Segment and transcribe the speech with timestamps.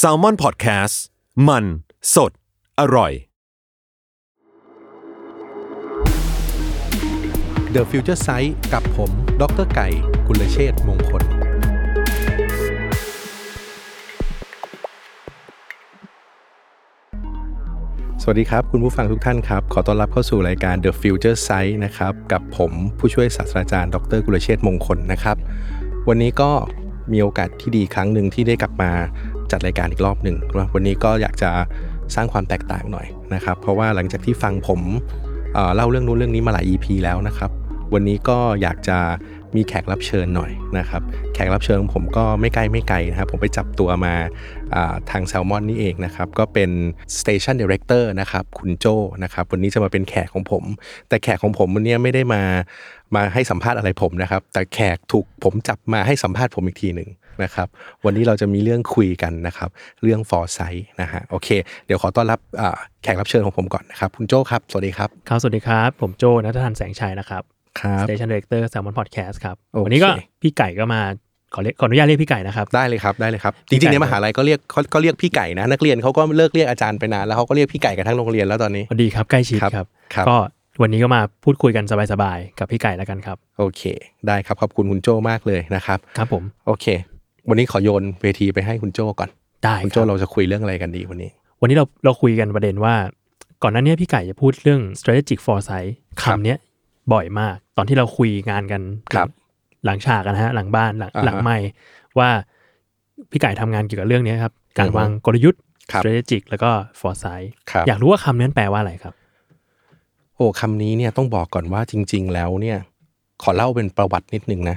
[0.00, 0.94] s a l ม o n PODCAST
[1.48, 1.64] มัน
[2.14, 2.32] สด
[2.80, 3.12] อร่อย
[7.74, 9.88] The Future Sight กับผม ดรไก่
[10.26, 11.22] กุลเชษมงคล
[18.22, 25.36] สวัสดีครับ คุณผู้ฟังทุกท่านครับ ขอต้อนรับเข้าสู่รายการ The Future Sight นะครับ กับผมผู้ช่วยศาสตราจารย์ ดร กุลเชษมงคลนะครับ
[26.08, 26.50] วันนี้ก็
[27.12, 28.90] มีโอกาสที่ดีครั้งหนึ่งที่ได้กลับมา
[29.50, 30.36] จัดรายการอีกรอบหนึ่ง
[30.74, 31.50] วันนี้ก็อยากจะ
[32.14, 34.80] สร้างความแตกต่างหน่อยนะครับ เพราะว่าหลังจากที่ฟังผม
[35.74, 37.50] เล่าเรื่องนู้นเรื่องนี้มาหลาย EP แล้วนะครับ
[37.94, 38.98] วันนี้ก็อยากจะ
[39.56, 41.02] มีแขกรับเชิญหน่อยนะครับ
[41.34, 44.14] แขกรับเชิญของผมก็ไม่ไกลไม่ไกลนะครับผมไปจับตัวมา
[45.10, 46.70] ทางแซลมอนนี่เองนะครับก็เป็น
[47.18, 48.86] Station Director นะครับคุณโจ
[49.22, 50.64] นะครับวันนี้จะมาเป็นแขกของผม
[51.08, 52.42] แต่แขกของผมวันนี้ไม่ได้มา
[53.14, 57.10] มาให้สัมภาษณ์อะไรผมนะครับแต่แขกถูกผมจับมาให้สัมภาษณ์ผมอีกทีหนึ่ง
[57.44, 57.68] นะครับ
[58.04, 59.70] วันนี้เราจะมีเรื่องคุยกันนะครับ
[60.02, 61.48] เรื่อง f o r s i g h t นะฮะโอเค
[61.86, 62.38] เดี๋ยวขอต้อนรับ
[63.02, 70.08] แขกรับเชิญของผมก่อนนะครับคุณโจครับสวัสดีครับครับสวัสดีครับ ผมโจนัทธันแสงชัยนะครับ ครับ Station Director Salmon Podcast ครับโอเควันนี้ก็
[70.42, 71.00] พี่ไก่ก็มา
[71.54, 80.36] ขอเรียกขออนุญาตเรียกพี่ไก่นะครับ ได้เลยครับได้เลยครับจพี่ริงๆไก่ในมหาลัยก็เรียกเขาก็เรียกพี่ไก่นะนักเรียนเขาก็เลิกเรียกอาจารย์ไปนานแล้วเขาก็เรียกพี่ไก่กันทั้งโรงเรียนแล้วตอนนี้สวัสดีครับใกล้ชิดครับครับครับก็
[80.82, 83.82] วันนี้ก็มาพูดคุยกันสบายๆกับพี่ไก่แล้วกันครับ โอเค
[84.26, 86.86] ได้ครับขอบคุณคุณโจมากเลยนะครับ ครับผมโอเค
[87.48, 89.30] วันนี้ขอโยนเวทีไปให้คุณโจก่อน
[89.64, 92.94] ได้คุณคโจรับเราจะคุยเรื่องอะไรกันดีวันนี้ วันนี้เราเราคุยกันประเด็นว่า
[93.62, 95.90] ก่อนหน้านี้พี่ไก่จะพูดเรื่อง strategic foresight
[96.22, 96.58] ครับคำเนี้ย
[97.12, 98.82] บ่อยมาก ตอนที่เราคุยงานกัน
[99.14, 99.28] ครับ
[99.84, 101.56] หลังฉากกันนะฮะ หลังบ้านหลังอ่าฮะหลังไม่
[102.18, 102.30] ว่า
[103.30, 105.60] พี่ไก่ทำงานเกี่ยวกับเรื่องเนี้ยครับ การอือฮึวางกลยุทธ์
[105.92, 109.14] ครับ strategic แล้วก็ foresight ครับอยากรู้ว่าคำนั้นแปลว่าอะไรครับ
[110.36, 112.78] โอ้คำนี้เนี่ยต้องบอกก่อนว่าจริง ๆ แล้วเนี่ย
[113.42, 114.76] ขอเล่าเป็นประวัตินิดนึงนะ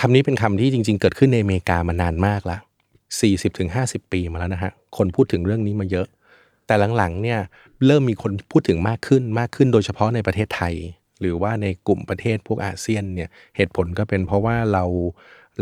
[0.00, 2.58] คำนี้เป็นคำที่จริง ๆ เกิดขึ้นในอเมริกามานานมากละ
[3.08, 6.06] 40ถึง50 ปีมาแล้วนะฮะ คนพูดถึงเรื่องนี้มาเยอะ
[6.66, 7.38] แต่หลังๆเนี่ย
[7.86, 10.74] เริ่มมีคนพูดถึงมากขึ้นมากขึ้นโดยเฉพาะในประเทศไทย
[11.22, 14.84] หรือว่าในกลุ่มประเทศพวกอาเซียนเนี่ยเหตุผลก็เป็นเพราะว่าเรา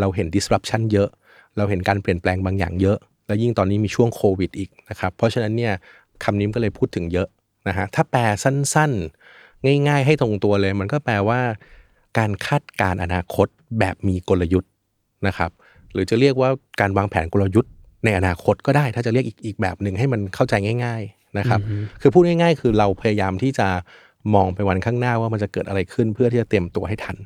[0.00, 1.08] เราเห็น disruption เยอะ
[1.56, 5.72] เราเห็นการเปลี่ยนแปลงบางอย่างเยอะ แล้วยิ่งตอนนี้มีช่วงโควิดอีกนะครับเพราะฉะนั้นเนี่ย
[6.24, 7.28] คำนี้มันก็เลยพูดถึงเยอะ
[7.68, 11.40] นะฮะถ้าแปลสั้นๆ ง่าย ๆ ให้ตรงตัวเลย มันก็แปลว่า
[12.18, 13.46] การคาดการณ์อนาคต
[13.78, 14.70] แบบมีกลยุทธ์
[15.26, 15.50] นะครับ
[15.92, 16.50] หรือจะเรียกว่า
[16.80, 17.70] การวางแผนกลยุทธ์
[18.04, 20.54] ในอนาคตก็ได้ ถ้าจะเรียกอีกอีกแบบหนึ่งให้มันเข้าใจ
[20.84, 23.68] ง่าย ๆนะครับอือฮึคือพูดง่าย ๆ คือเราพยายามที่จะ
[24.34, 27.16] มองไปวันข้างหน้าว่ามันจะเกิดอะไรขึ้นเพื่อที่จะเตรียมตัวให้ทัน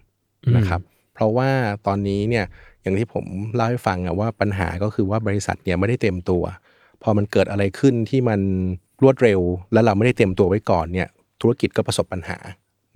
[0.57, 0.81] นะครับ
[1.15, 1.49] เพราะว่า
[1.87, 2.45] ตอนนี้เนี่ย
[2.83, 3.25] อย่างที่ผม
[3.55, 6.43] เล่าให้ฟังอะว่าปัญหาก็คือว่าบริษัทเนี่ยไม่ได้เตรียมตัว
[7.03, 8.41] พอมันเกิดอะไรขึ้นที่มัน
[9.03, 9.41] รวดเร็ว
[9.73, 11.09] แล้วเราไม่ได้เตรียมตัวไว้ก่อนเนี่ย
[11.41, 12.39] ธุรกิจก็ประสบปัญหา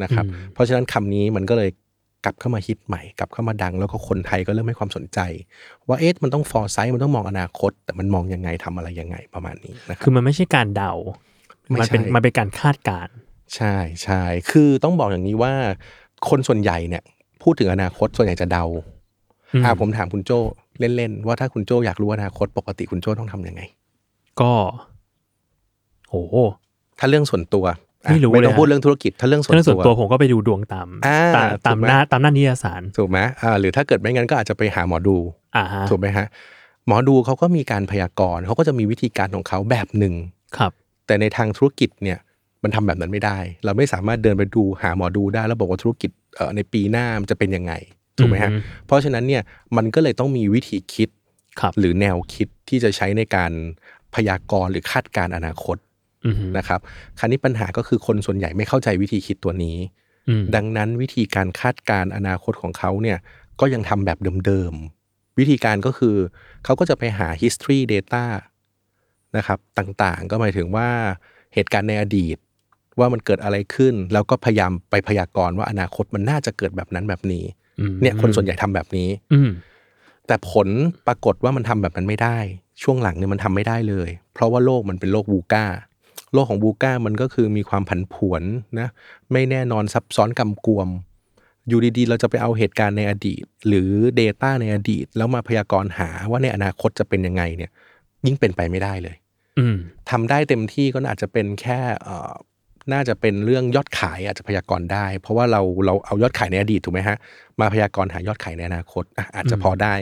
[0.03, 1.71] นะครับอืมเพราะฉะนั้นคำนี้มันก็เลย
[2.25, 5.19] กลับเข้ามาฮิตใหม่ กลับเข้ามาดัง แล้วก็คนไทยก็เริ่มให้ความสนใจ
[5.89, 10.93] ว่าเอ๊ะมันต้องฟอร์ไซต์มันต้องมองอนาคต แต่มันมองยังไงทำอะไรยังไงประมาณนี้นะครัคืบอมันไม่ใช่การเดา
[11.69, 13.15] ไม่มันเป็นใช่มันเป็นการคาดการณ์
[13.57, 15.53] ใช่ใช่คือต้องบอกอย่างนี้ว่า
[16.29, 17.03] คนส่วนใหญ่เนี่ย
[17.43, 18.65] พูดถึงอนาคตส่วนใหญ่จะเดา
[19.53, 20.39] อืมอ่าผมถามคุณโจ้
[20.97, 23.63] เล่นๆว่าถ้าคุณโจ้อยากรู้อนาคตปกติคุณโจ้ต้องทำยังไง
[24.41, 24.51] ก็
[26.09, 26.15] โห
[26.99, 27.79] ถ้าเรื่องส่วนตัวอะ
[28.11, 35.17] ไม่รู้ไม่ต้องเลยพูดฮะเรื่องธุรกิจถ้าเรื่องส่วนเรื่องส่วนตัตัววผมก็ไปดูดวงตามอ่าตามตามถูกไหมหน้าตามหน้านิยสารถูกไหมอ่าหรือถ้าเกิดไม่งั้นก็อาจจะไปหาหมอดู
[35.57, 36.27] อ่าฮะถูกไหมฮะ
[36.87, 40.15] หมอดูเขาก็มีการพยากรณ์เขาก็จะมีวิธีการของเขาแบบหนึ่ง
[40.59, 40.73] ครับ
[41.07, 42.19] แต่ในทางธุรกิจเนี่ย
[42.63, 47.73] มันทำแบบนั้นไม่ได้ เราไม่สามารถเดินไปดูหาหมอดูได้ แล้วบอกว่าธุรกิจเอ่อในปีหน้ามันจะเป็นยังไง
[48.19, 49.43] ถูกไหมฮะอืมเพราะฉะนั้นเนี่ย
[49.77, 51.09] มันก็เลยต้องมีวิธีคิด
[51.61, 53.53] ครับหรือแนวคิดที่จะใช้ในการ
[54.15, 55.77] พยากรณ์หรือคาดการณ์อนาคต
[56.25, 56.81] อืมนะครับ
[57.19, 59.77] คราวนี้ปัญหาก็คือคนส่วนใหญ่ไม่เข้าใจวิธีคิดตัวนี้
[60.29, 63.19] อืมดังนั้นวิธีการคาดการณ์อนาคตของเขาเนี่ย
[63.61, 66.17] ก็ยังทำแบบเดิมๆ วิธีการก็คือ
[66.65, 68.25] เขาก็จะไปหา history data
[69.37, 70.89] นะครับต่างๆ ก็หมายถึงว่า
[71.55, 72.37] เหตุการณ์ในอดีต
[73.01, 77.45] ว่ามันเกิดอะไรขึ้น แล้วก็พยายามไปพยากรณ์ว่าอนาคตมันน่าจะเกิดแบบนั้นแบบนี้
[77.81, 79.51] อืมเนี่ยคนส่วนใหญ่ทำแบบนี้ อืม
[80.27, 80.69] แต่ผล
[81.07, 82.39] ปรากฏว่ามันทำแบบนั้นไม่ได้
[82.83, 85.67] ช่วงหลังเนี่ยมันทำไม่ได้เลย เพราะว่าโลกมันเป็นโลกบูก้า
[86.33, 88.43] โลกของบูก้ามันก็คือมีความผันผวน
[88.81, 88.89] นะ
[89.33, 90.89] ไม่แน่นอนซับซ้อนกำกวม
[91.69, 93.91] อยู่ดีๆ เราจะไปเอาเหตุการณ์ในอดีต หรือ
[94.21, 97.71] Data ในอดีต แล้วมาพยากรณ์หาว่าในอนาคตจะเป็นยังไงเนี่ย
[98.27, 99.17] ยิ่งเป็นไปไม่ได้เลย
[99.59, 99.77] อืม
[100.11, 102.33] ทำได้เต็มที่ก็อาจจะเป็นแค่เอ่อ
[102.93, 107.17] น่าจะเป็นเรื่องยอดขายอาจจะพยากรณ์ได้ เพราะว่าเราเราเอายอดขายในอดีตถูกไหมฮะ
[107.61, 109.95] มาพยากรณ์หายอดขายในอนาคตอะอาจจะพอได้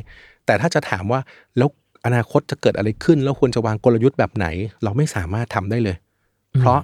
[0.47, 1.21] แต่ถ้าจะถามว่า
[1.59, 1.69] แล้ว
[2.07, 4.47] อนาคตจะเกิดอะไรขึ้น แล้วควรจะวางกลยุทธ์แบบไหน
[4.85, 5.97] เราไม่สามารถทำได้เลย
[6.61, 6.81] เพราะ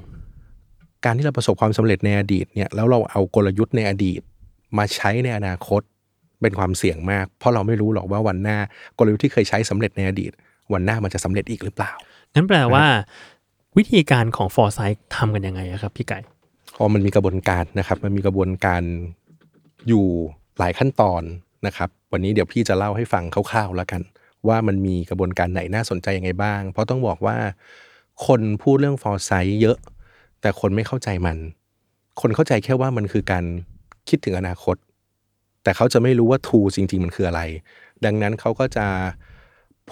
[1.04, 4.20] การที่เราประสบความสำเร็จในอดีตเนี่ยแล้วเราเอากลยุทธ์ในอดีต
[4.78, 5.82] มาใช้ในอนาคต
[6.40, 8.58] เป็นความเสี่ยงมาก เพราะเราไม่รู้หรอกว่าวันหน้า
[8.98, 10.32] กลยุทธ์ที่เคยใช้สำเร็จในอดีต
[10.72, 11.92] วันหน้ามันจะสำเร็จอีกหรือเปล่า
[12.34, 12.84] งั้นแปลว่า
[13.78, 16.18] วิธีการของฟอร์ไซต์ทำกันยังไงครับพี่ไก่
[16.76, 18.82] พอมันมีกระบวนการนะครับ มันมีกระบวนการ
[19.88, 20.04] อยู่
[20.58, 21.22] หลายขั้นตอน
[21.66, 24.02] นะครับ วันนี้เดี๋ยวพี่จะเล่าให้ฟังคร่าวๆแล้วกัน
[24.48, 27.36] ว่ามันมีกระบวนการไหนน่าสนใจยังไงบ้าง เพราะต้องบอกว่า
[28.26, 29.78] คนพูดเรื่องฟอร์ไซต์เยอะ
[30.40, 31.38] แต่คนไม่เข้าใจมัน
[32.20, 33.44] คนเข้าใจแค่ว่ามันคือการ
[34.08, 34.76] คิดถึงอนาคต
[35.62, 37.42] แต่เขาจะไม่รู้ว่าทูจริง ๆ มันคืออะไร
[38.04, 38.86] ดังนั้นเขาก็จะ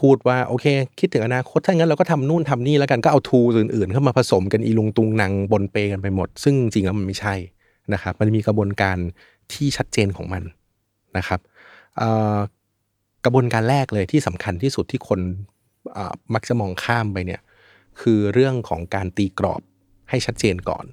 [0.00, 0.66] พูดว่าโอเค
[0.98, 7.34] คิดถึงอนาคตถ้างั้นเราก็ทำนู่นทำนี่แล้วกันก็เอาทูอื่นๆ เข้ามาผสมกันอีลุงตุงนางบนเปกันไปหมด ซึ่งจริงๆแล้วมันไม่ใช่
[7.92, 8.96] นะครับ มันมีกระบวนการ
[9.52, 10.42] ที่ชัดเจนของมัน
[11.16, 11.40] นะครับ
[11.98, 12.36] เอ่อ
[13.24, 15.20] กระบวนการแรกเลยที่สำคัญที่สุดที่คน
[15.92, 17.40] เอ่อมักจะมองข้ามไปเนี่ย
[18.00, 19.62] คือเรื่องของการตีกรอบ
[20.10, 20.84] ให้ชัดเจนก่อน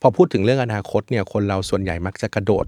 [0.00, 2.66] พอพูดถึงเรื่องอนาคตเนี่ยคนเราส่วนใหญ่มักจะกระโดด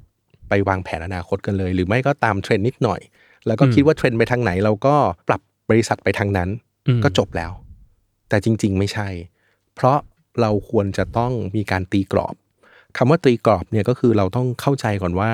[0.49, 3.01] ไปวางแผนอนาคตกันเลย หรือไม่ก็ตามเทรนด์นิดหน่อย
[3.47, 4.95] แล้วก็คิดว่าเทรนด์ไปทางไหนเราก็
[5.29, 5.41] ปรับ
[5.71, 6.49] บริษัทไปทางนั้น
[6.87, 7.53] อืมก็จบแล้ว
[8.29, 9.09] แต่จริง ๆ ไม่ใช่
[9.75, 9.99] เพราะ
[10.41, 12.35] เราควรจะต้องมีการตีกรอบ
[12.97, 15.33] คำว่าตีกรอบเนี่ยก็คือเราต้องเข้าใจก่อนว่า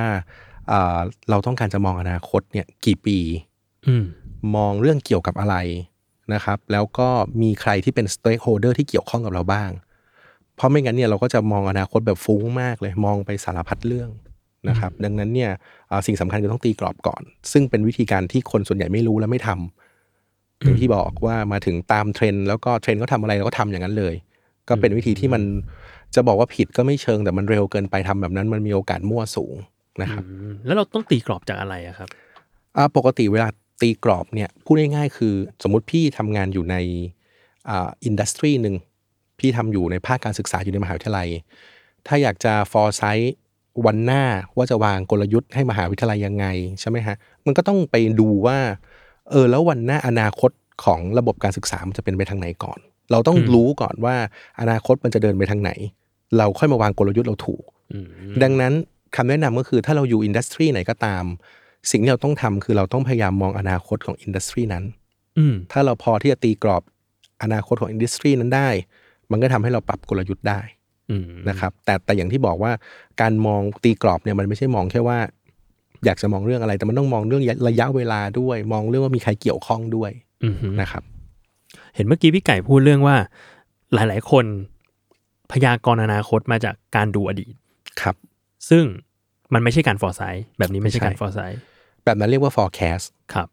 [0.72, 0.98] อ่า
[1.30, 3.18] เราต้องการจะมองอนาคตเนี่ยกี่ปี
[3.86, 4.04] อืม
[4.56, 5.56] มองเรื่องเกี่ยวกับอะไร
[6.34, 7.08] นะครับ แล้วก็
[7.42, 9.70] มีใครที่เป็น stakeholder ที่เกี่ยวข้องกับเราบ้าง
[10.56, 14.10] เพราะไม่งั้นเนี่ยเราก็จะมองอนาคตแบบฟุ้งมากเลยมองไปสารพัดเรื่อง
[14.68, 15.50] นะครับ ดังนั้นเนี่ย
[15.90, 17.22] อ่าสิ่งสำคัญคือต้องตีกรอบก่อน
[17.52, 19.87] ซึ่งเป็นวิธีการที่คนส่วนใหญ่ไม่รู้และไม่ทำ
[20.62, 24.14] อย่างที่บอกว่ามาถึงตามเทรนด์แล้วก็เทรนด์ก็ทำอะไรเราก็ทำอย่างนั้นเลย
[24.68, 25.42] ก็เป็นวิธีที่มัน
[26.14, 29.54] จะบอกว่าผิดก็ไม่เชิงแต่มันเร็วเกินไปทำแบบนั้น มันมีโอกาสมั่วสูง
[30.02, 32.08] นะครับอืมแล้วเราต้องตีกรอบจากอะไรอะครับ
[32.76, 33.48] อ่าปกติเวลา
[33.80, 36.76] ตีกรอบเนี่ยพูดง่ายๆคือ สมมุติพี่ทำงานอยู่ใน
[37.68, 38.74] อ่าอินดัสทรีหนึ่ง
[39.38, 41.28] พี่ทำอยู่ในภาคการศึกษาอยู่ในมหาวิทยาลัย
[42.06, 43.34] ถ้าอยากจะฟอร์ไซต์
[43.86, 44.22] วันหน้า
[44.56, 46.46] ว่าจะวางกลยุทธ์ให้มหาวิทยาลัยยังไง
[46.80, 48.58] ใช่ไหมฮะมันก็ต้องไปดูว่า
[49.30, 50.50] เออแล้ววันหน้าอนาคต
[50.84, 52.78] ของระบบการศึกษามันจะเป็นไปทางไหนก่อน
[53.10, 54.16] เราต้องอืมรู้ก่อนว่า
[54.60, 55.70] อนาคตมันจะเดินไปทางไหน
[56.38, 58.06] เราค่อยมาวางกลยุทธ์เราถูกอืม
[58.42, 58.72] ดังนั้น
[59.16, 61.24] คำแนะนำก็คือถ้าเราอยู่ industry ไหนก็ตาม
[61.90, 64.84] สิ่งที่เราต้องทำคือเราต้องพยายามมองอนาคตของ industry นั้น
[65.38, 66.82] อืมถ้าเราพอที่จะตีกรอบ
[67.42, 68.68] อนาคตของ industry นั้นได้
[69.30, 70.60] มันก็ทำให้เราปรับกลยุทธ์ได้
[71.10, 72.72] อืมนะครับแต่แต่อย่างที่บอกว่า
[73.20, 75.18] การมองตีกรอบเนี่ยมันไม่ใช่มองแค่ว่า
[76.06, 80.10] อยากจะมองเรื่องอะไร แต่มันต้องมองเรื่องระยะเวลาด้วย มองเรื่องว่ามีใครเกี่ยวข้องด้วย
[80.44, 81.02] อืมนะครับ
[81.94, 83.16] เห็นเมื่อกี้พี่ไก่พูดเรื่องว่า
[83.94, 84.44] หลาย ๆ คน
[85.52, 87.54] พยากรณ์อนาคตมาจากการดูอดีต
[88.00, 88.16] ครับ
[88.70, 88.84] ซึ่ง
[89.54, 91.58] มันไม่ใช่การฟอร์ไซต์แบบนี้ไม่ใช่ไม่ใช่การฟอร์ไซต์
[92.04, 93.48] แบบนั้นเรียกว่า forecast ครับ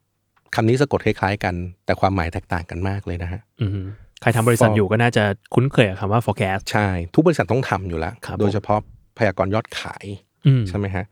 [0.56, 1.56] คำนี้สะกดคล้าย ๆ กัน
[1.86, 3.88] แต่ความหมายแตกต่างกันมากเลยนะฮะอืม
[4.22, 8.80] ใครทำบริษัท For- อยู่ก็น่าจะคุ้นเคยกับคำว่า forecast ใช่ ทุกบริษัทต้องทำอยู่แล้วครับโดยเฉพาะ
[9.18, 10.06] พยากรณ์ยอดขาย
[10.48, 11.06] อืมใช่ไหมฮะ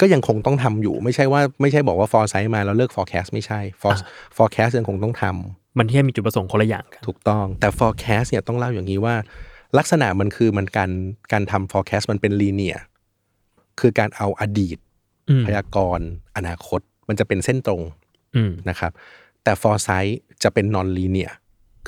[0.00, 9.14] ก็ยังคงต้องทำอยู่ ไม่ใช่ว่าไม่ใช่บอกว่า foresight มาแล้วเลิก forecast ไม่ใช่ For- อ่า forecast ยังคงต้องทำมันแค่มีจุดประสงค์คนละอย่างกันถูกต้องแต่ forecast เนี่ยต้องเล่าอย่างนี้ว่า
[9.78, 10.90] ลักษณะมันคือมันการ
[11.32, 12.78] การทำ forecast มันเป็น linear
[13.80, 14.78] คือการเอาอดีต
[15.30, 16.06] อืมพยากรณ์
[16.36, 17.82] อนาคต มันจะเป็นเส้นตรง
[18.36, 18.92] อืมนะครับ
[19.44, 20.12] แต่ foresight
[20.42, 21.32] จะเป็น non linear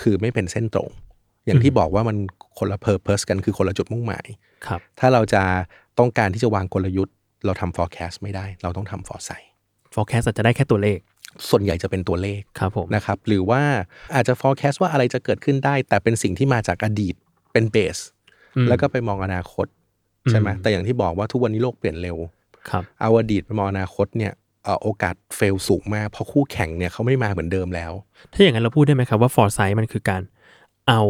[0.01, 0.91] คือไม่เป็นเส้นตรง
[1.47, 2.17] อย่างที่บอกว่ามัน
[2.59, 4.27] คนละ purpose กันคือคนละจุดมุ่งหมาย
[4.67, 5.43] ครับถ้าเราจะ
[5.99, 7.15] ต้องการที่จะวางกลยุทธ์
[7.45, 9.47] เราทำ forecast ไม่ได้ เราต้องทำ foresight
[9.95, 10.99] forecast อาจจะได้แค่ตัวเลข
[11.51, 13.63] ส่วนใหญ่จะเป็นตัวเลขครับผมนะครับ หรือว่า
[14.15, 17.15] อาจจะ forecast ว่าอะไรจะเกิดขึ้นได้ แต่เป็นสิ่งที่มาจากอดีต
[17.53, 17.99] เป็นเบส
[18.57, 19.67] อืมแล้วก็ไปมองอนาคต
[20.31, 22.17] ใช่ไหมอืมแต่อย่างที่บอกว่าทุกวันนี้โลกเปลี่ยนเร็ว
[22.71, 24.33] ครับเอาอดีตไปมองอนาคตเนี่ย
[24.65, 27.93] เอ่อโอกาสเฟลสูงมากเพราะคู่แข่งเนี่ยเขาไม่มาเหมือนเดิมแล้ว
[28.33, 30.23] ถ้าอย่างนั้นเราพูดได้ไหมครับว่า foresight มันคือการ
[30.89, 31.03] เอา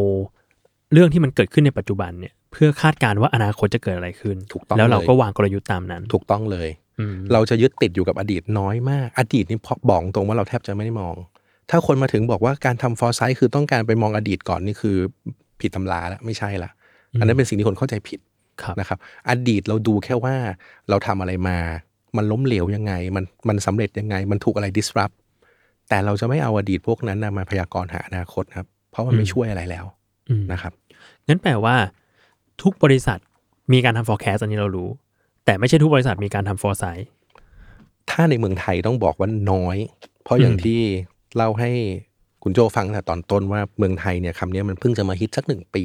[0.93, 11.15] เรื่องที่มันเกิดขึ้นในปัจจุบันเนี่ย เพื่อคาดการณ์ว่าอนาคตจะเกิดอะไรขึ้น ถูกต้องแล้วเราเลยก็วางกลยุทธ์ตามนั้น ถูกต้องเลยอืมเราจะยึดติดอยู่กับอดีตน้อยมาก อดีตนี่พอบอกตรงว่าเราแทบจะไม่ได้มอง
[11.69, 14.97] ถ้าคนมาถึงบอกว่าการทำฟอร์ไซต์คือต้องการไปมองอดีตก่อนนี่คือ
[15.61, 16.71] ผิดตำราแล้วไม่ใช่ละ
[17.19, 18.19] อันนั้นเป็นสิ่งที่คนเข้าใจผิด
[18.63, 18.97] ครับนะครับ
[19.29, 20.35] อดีตเราดูแค่ว่า
[20.89, 21.57] เราทำอะไรมา
[22.17, 25.15] มันล้มเหลวยังไง มันมันสำเร็จยังไง มันถูกอะไร disrupt
[25.89, 29.85] แต่เราจะไม่เอาอดีตพวกนั้นนะมาพยากรณ์หาอนาคตครับ เพราะมันไม่ช่วยอะไรแล้ว
[30.29, 30.73] อืมนะครับ
[31.27, 31.75] งั้นแปลว่า
[32.63, 33.19] ทุกบริษัท
[33.73, 34.89] มีการทำ forecast อันนี้เรารู้
[35.45, 37.05] แต่ไม่ใช่ทุกบริษัทมีการทำ foresight
[38.09, 39.77] ถ้าในเมืองไทยต้องบอกว่าน้อย
[40.23, 40.79] เพราะอย่างอืมที่
[41.35, 41.71] เล่าให้
[42.43, 45.83] คุณโจฟังตั้งแต่ตอนต้นว่าเมืองไทยเนี่ยคำนี้มันเพิ่งจะมาฮิตสักหนึ่งปี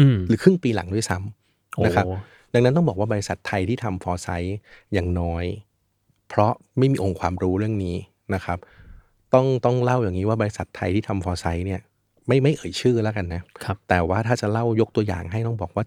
[0.00, 2.06] อืมหรือครึ่งปีหลังด้วยซ้ำโอ้นะครับ
[2.52, 4.58] ดังนั้นต้องบอกว่าบริษัทไทยที่ทำฟอร์ไซต์
[4.92, 5.44] อย่างน้อย
[6.28, 7.96] เพราะไม่มีองค์ความรู้เรื่องนี้
[8.34, 8.58] นะครับ
[9.34, 11.80] ต้องต้องเล่าอย่างนี้ว่าบริษัทไทยที่ทำฟอร์ไซต์เนี่ย
[12.26, 15.84] ไม่ไม่เอ่ยชื่อแล้วกันนะครับแต่ว่าถ้าจะเล่ายกตัวอย่างให้ต้องบอกว่า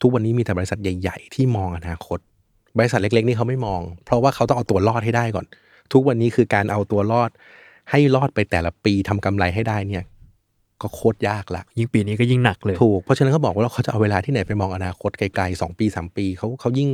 [0.00, 2.18] ทุกวันนี้มีแต่บริษัทใหญ่ ๆ ที่มองอนาคต
[2.78, 5.46] บริษัทเล็ก ๆ นี่เขาไม่มอง เพราะว่าเขาต้องเอาตัวรอดให้ได้ก่อน
[5.92, 7.30] ทุกวันนี้คือการเอาตัวรอด
[7.90, 10.04] ให้รอดไปแต่ละปีทำกำไรให้ได้เนี่ย
[10.82, 16.90] ก็โคตรยากละยิ่งปีนี้ก็ยิ่งหนักเลยถูกเพราะฉะนั้นเขาบอกว่าเขาจะเอาเวลาที่ไหนไปมองอนาคตไกลๆสองปีสามปีเขาเขายิ่ง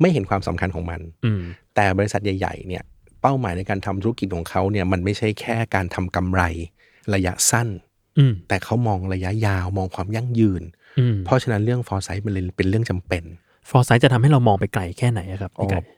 [0.00, 1.42] ไม่เห็นความสำคัญของมันอืม
[1.74, 2.82] แต่บริษัทใหญ่ ๆ เนี่ย
[3.22, 6.42] เป้าหมายในการทำธุรกิจของเขาเนี่ย มันไม่ใช่แค่การทำกำไร
[7.14, 7.68] ระยะสั้น
[8.18, 10.77] อืมแต่เขามองระยะยาวมองความยั่งยืนอืม
[11.24, 13.24] เพราะฉะนั้นเรื่องฟอร์ไซต์มันเลยเป็นเรื่องจำเป็น
[13.70, 15.96] ฟอร์ไซต์จะทำให้เรามองไปไกลแค่ไหนอะครับพี่ไก่อ๋อ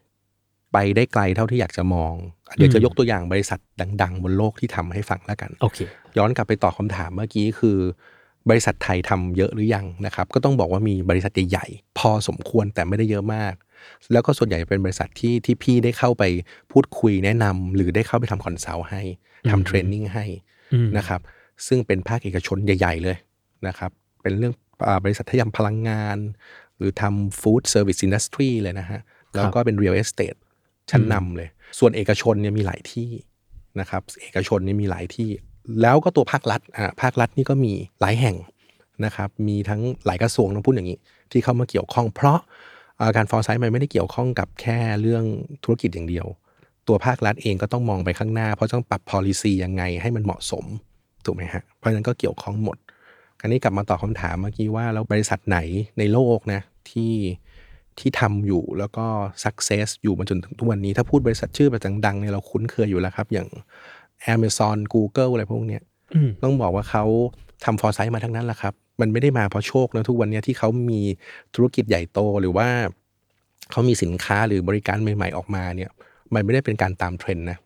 [0.73, 2.13] ไปได้ไกลเท่าที่อยากจะมอง
[2.57, 3.59] เดี๋ยวอืจะมยกตัวอย่างบริษัท
[4.03, 5.79] ดัง ๆ บนโลกที่ทำให้ฟังแล้วกันโอเค
[6.19, 7.79] ย้อนกลับไปตอบคำถามเมื่อกี้คือ
[8.51, 13.55] บริษัทไทยทำเยอะหรือยังนะครับ ก็ต้องบอกว่ามีบริษัทใหญ่ๆพอสมควรแต่ไม่ได้เยอะมาก
[14.13, 16.25] แล้วก็ส่วนใหญ่เป็นบริษัทที่ที่พี่ได้เข้าไป
[16.73, 19.03] พูดคุยแนะนำหรือได้เข้าไปทำ consult ให้
[19.45, 20.25] อืมทำ training ให้
[20.73, 21.21] อืมนะครับ
[21.67, 23.17] ซึ่งเป็นภาคเอกชนใหญ่ ๆ เลย
[23.67, 23.91] นะครับ
[24.23, 24.70] เป็นเรื่องอา
[25.05, 26.19] บริษัทที่ทำพลังงาน
[26.79, 29.01] หรือทำ food service industry เลยนะฮะ
[29.35, 30.39] แล้วก็เป็น real estate
[30.91, 33.11] ชั้นนำเลย ส่วนเอกชนเนี่ยมีหลายที่
[33.81, 35.31] นะครับ เอกชนเนี่ยมีหลายที่
[35.83, 38.37] แล้วก็ตัวภาครัฐอ่าภาครัฐนี่ก็มีหลายแห่ง
[39.05, 40.99] นะครับ มีทั้งหลายกระทรวงต้องพูดอย่างนี้
[41.33, 42.39] ที่เข้ามาเกี่ยวข้อง เพราะ
[43.01, 45.25] อ่าการฟอร์ไซต์มันไม่ได้เกี่ยวข้องกับแค่เรื่อง
[45.65, 46.27] ธุรกิจอย่างเดียว
[46.89, 50.65] ตัวภาครัฐเองก็ต้องมองไปข้างหน้า เพราะต้องปรับ policy ยังไงให้มันเหมาะสม
[51.25, 52.77] ถูกไหมฮะ เพราะฉะนั้นก็เกี่ยวข้องหมด
[53.41, 55.59] คราวนี้กลับมาตอบคำถามเมื่อกี้ว่าแล้วบริษัทไหน
[55.99, 57.15] ในโลกนะที่
[57.99, 59.07] ที่ทำอยู่แล้วก็
[59.45, 63.49] success อยู่มาจนถึงทุกวันนี้ ถ้าพูดบริษัทชื่อแบบดังๆเนี่ยเราคุ้นเคยอยู่แล้วครับ อย่าง
[64.35, 65.83] Amazon Google อะไรพวกเนี้ย
[66.15, 67.05] อืมต้องบอกว่าเขา
[67.65, 71.01] ทำฟอร์ไซต์มาทั้งนั้นแหละครับ มันไม่ได้มาเพราะโชคนะทุกวันเนี้ยที่เขามี
[71.55, 72.69] ธุรกิจใหญ่โตหรือว่า
[73.71, 75.91] เขามีสินค้าหรือบริการใหม่ ๆออกมาเนี่ย
[76.35, 77.59] มันไม่ได้เป็นการตามเทรนด์นะ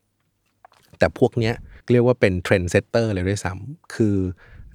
[0.98, 1.54] แต่พวกเนี้ย
[1.92, 4.16] เรียกว่าเป็น trendsetter เลยด้วยซ้ำคือ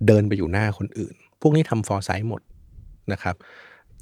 [0.08, 2.42] เดินไปอยู่หน้าคนอื่น พวกนี้ทำ foresight หมด
[3.12, 3.36] นะครับ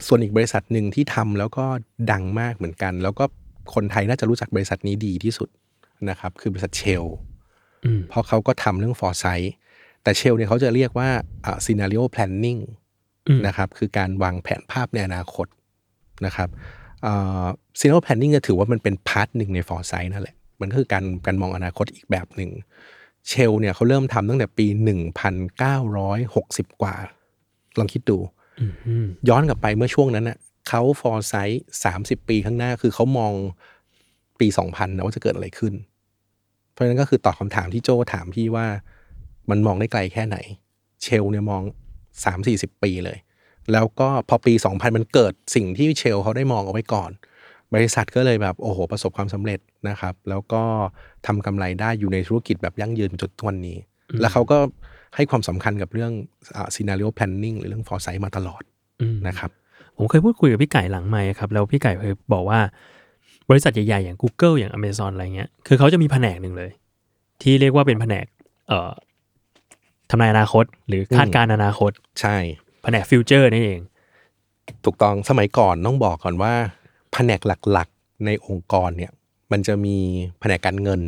[0.08, 1.66] ส่วนอีกบริษัทหนึ่งที่ทำแล้วก็
[2.12, 3.26] ดังมากเหมือนกัน แล้วก็
[3.74, 5.50] คนไทยน่าจะรู้จักบริษัทนี้ดีที่สุด
[6.10, 7.06] นะครับ คือบริษัท Shell
[7.86, 9.48] อืมเพราะเขาก็ทำเรื่อง foresight
[10.04, 11.10] แต่ Shell เนี่ยเขาจะเรียกว่า
[11.46, 12.62] อ่า scenario planning
[13.28, 15.48] อืมนะครับคือการวางแผนภาพในอนาคต
[16.26, 16.50] นะครับ
[17.06, 17.46] อ่า
[17.80, 22.52] scenario planning จะถือว่ามันเป็น part หนึ่งใน foresight นั่นแหละมันก็คือการการมองอนาคตอีกแบบหนึ่ง
[23.30, 24.68] Shell เนี่ยเขาเริ่มทำตั้งแต่ปี
[26.34, 26.96] 1960 กว่า
[27.80, 28.18] ลองคิดดู
[28.60, 33.34] อืมอืมย้อนกลับไปเมื่อช่วงนั้นน่ะเขา foresight สามสิบปีข้างหน้า คือเขามอง
[34.40, 35.74] ปีสองพันนะว่าจะเกิดอะไรขึ้น
[36.72, 38.68] เพราะฉะนั้นก็คือตอบคำถามที่โจถามพี่ว่า
[39.50, 40.38] มันมองได้ไกลแค่ไหน
[41.04, 41.62] เชลเนี่ยมอง
[42.26, 43.18] สามสี่สิบปีเลย
[43.72, 47.12] แล้วก็พอปีสองพันมันเกิดสิ่งที่เชลเขาได้มองเอาไว้ก่อน
[47.74, 49.60] บริษัทก็เลยแบบโอ้โหประสบความสำเร็จ
[49.90, 50.64] นะครับ แล้วก็
[51.28, 53.78] ทำกำไรได้อยู่ในธุรกิจแบบยั่งยืนจนทุกวันนี้
[54.22, 54.58] แล้วเขาก็
[55.16, 56.12] ให้ความสำคัญกับเรื่อง
[56.56, 58.62] อ่า scenario planning หรือเรื่อง foresight มาตลอด
[59.02, 59.52] อืมนะครับ
[59.98, 62.60] ผมเคยพูดคุยกับพี่ไก่หลังไมค์ครับ แล้วพี่ไก่เคยบอกว่า
[63.50, 66.72] บริษัทใหญ่ๆ อย่าง Google อย่าง Amazon อะไรเงี้ย คือเขาจะมีแผนกหนึ่งเลย
[67.42, 68.26] ที่เรียกว่าเป็นแผนก
[68.68, 68.92] เอ่อ
[70.10, 72.36] ทำนายอนาคต หรือคาดการณ์อนาคต ใช่
[72.84, 73.80] แผนก future นี่เอง
[74.86, 76.54] ถูกต้องสมัยก่อนต้องบอกก่อนว่า
[77.14, 79.12] แผนกหลักๆ ในองค์กรเนี่ย
[79.52, 79.98] มันจะมี
[80.40, 81.02] แผนกการเงิน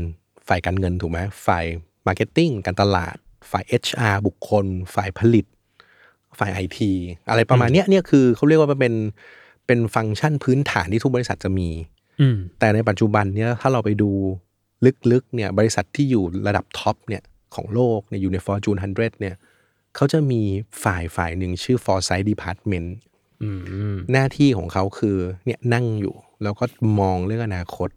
[0.48, 1.65] ฝ่ายการเงินถูกไหมฝ่าย
[2.08, 3.15] marketing การตลาด
[3.51, 4.65] ฝ่าย HR บุคคล
[4.96, 5.46] ฝ่ายผลิต
[6.39, 6.91] ฝ่ายไอที
[7.29, 8.94] อะไรประมาณเนี้ยเนี่ยคือเขาเรียกว่ามันเป็น
[9.68, 11.70] เป็นฟังก์ชันพื้นฐานที่ทุกบริษัทจะมี
[12.22, 14.12] อืมแต่ในปัจจุบันเนี่ยถ้าเราไปดู
[15.12, 17.24] ลึกๆเนี่ยบริษัทที่อยู่ระดับท็อปเนี่ย
[17.56, 19.36] ของโลกเนี่ยอยู่ใน Fortune 100เนี่ย
[19.96, 20.41] เขาจะมี
[20.84, 23.18] ฝ่ายฝ่ายหนึ่งชื่อ Foresight Department อืม
[24.12, 26.65] หน้าที่ของเขาคือเนี่ยนั่งอยู่ แล้วก็
[27.00, 27.89] มองเรื่องอนาคต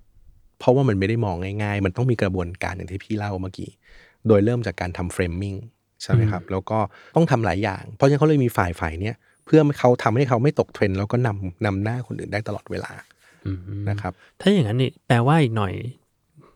[0.58, 3.70] เพราะว่ามันไม่ได้มองง่าย ๆ มันต้องมีกระบวนการอย่างที่พี่เล่าเมื่อกี้
[4.28, 5.54] โดยเริ่มจากการทำ framing
[6.02, 6.78] ใช่ไหมครับ แล้วก็
[7.16, 12.90] ต้องทำหลายอย่าง เพราะฉะนั้นเขาเลยมีฝ่ายฝ่ายเนี้ยเพื่อเขาทำให้เขาไม่ตกเทรนด์แล้วก็นำนำหน้าคนอื่นได้ตลอดเวลา
[13.46, 13.58] อืม
[13.88, 15.72] นะครับ ถ้าอย่างนั้นนี่แปลว่าอีกหน่อย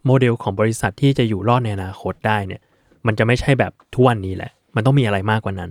[0.07, 2.63] โมเดลของบริษัทที่จะอยู่รอดในอนาคตได้เนี่ย
[3.07, 5.71] มันจะไม่ใช่แบบทุกวันนี้แหละ มันต้องมีอะไรมากกว่านั้น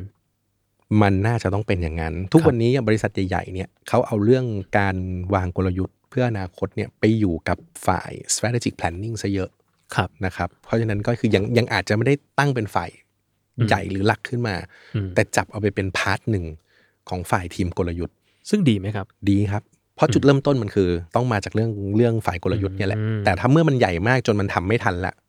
[1.02, 4.46] มันน่าจะต้องเป็นอย่างนั้น ทุกครับวันนี้บริษัทใหญ่ๆเนี่ยเขาเอาเรื่อง
[4.78, 4.96] การ
[5.34, 9.50] วางกลยุทธ์ เพื่ออนาคตเนี่ยไปอยู่กับฝ่าย strategic planning ซะเยอะ
[9.96, 12.90] ครับนะครับ เพราะฉะนั้นก็คือยังยังอาจจะไม่ได้ตั้งเป็นฝ่าย
[13.68, 14.56] ใหญ่หรือหลักขึ้นมา
[14.96, 16.46] อืมแต่จับเอาไปเป็นพาร์ทหนึ่ง
[17.10, 18.16] ของฝ่ายทีมกลยุทธ์
[18.50, 19.64] ซึ่งดีไหมครับ ดีครับ
[19.96, 25.25] เพราะจุดเริ่มต้นมันคือ ต้องมาจากเรื่องเรื่องฝ่ายกลยุทธ์เนี่ยแหละอืมแต่ถ้าเมื่อมันใหญ่มากจนมันทำไม่ทันละอืม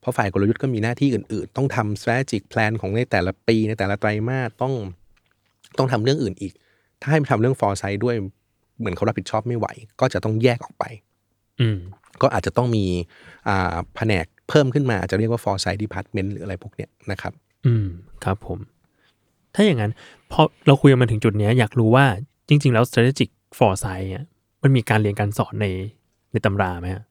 [0.00, 4.72] เพราะฝ่ายกลยุทธ์ก็มีหน้าที่อื่น ๆ ต้องทำ strategic plan ของในแต่ละปีในแต่ละไตรมาสต้อง
[5.78, 6.52] ต้องทำเรื่องอื่นอีก
[7.00, 8.16] ถ้าให้ไปทำเรื่อง foresight ด้วย
[8.78, 9.66] เหมือนเขารับผิดชอบไม่ไหว
[10.00, 10.84] ก็จะต้องแยกออกไป
[11.60, 11.78] อืม
[12.22, 12.84] ก็อาจจะต้องมี
[13.48, 17.32] อ่าแผนกเพิ่มขึ้นมาอาจจะเรียกว่า foresight department หรืออะไรพวกเนี้ยนะครับ
[17.66, 17.86] อืม
[18.24, 18.58] ครับผม
[19.54, 19.92] ถ้าอย่างนั้น
[20.32, 22.06] พอเราคุยกันมาถึงจุดเนี้ยอยากรู้ว่า
[22.48, 24.24] จริง ๆ แล้ว strategic foresight เนี่ย
[24.62, 25.66] มันมีการเรียนการสอนใน
[26.32, 27.04] ในตำราไหมฮะ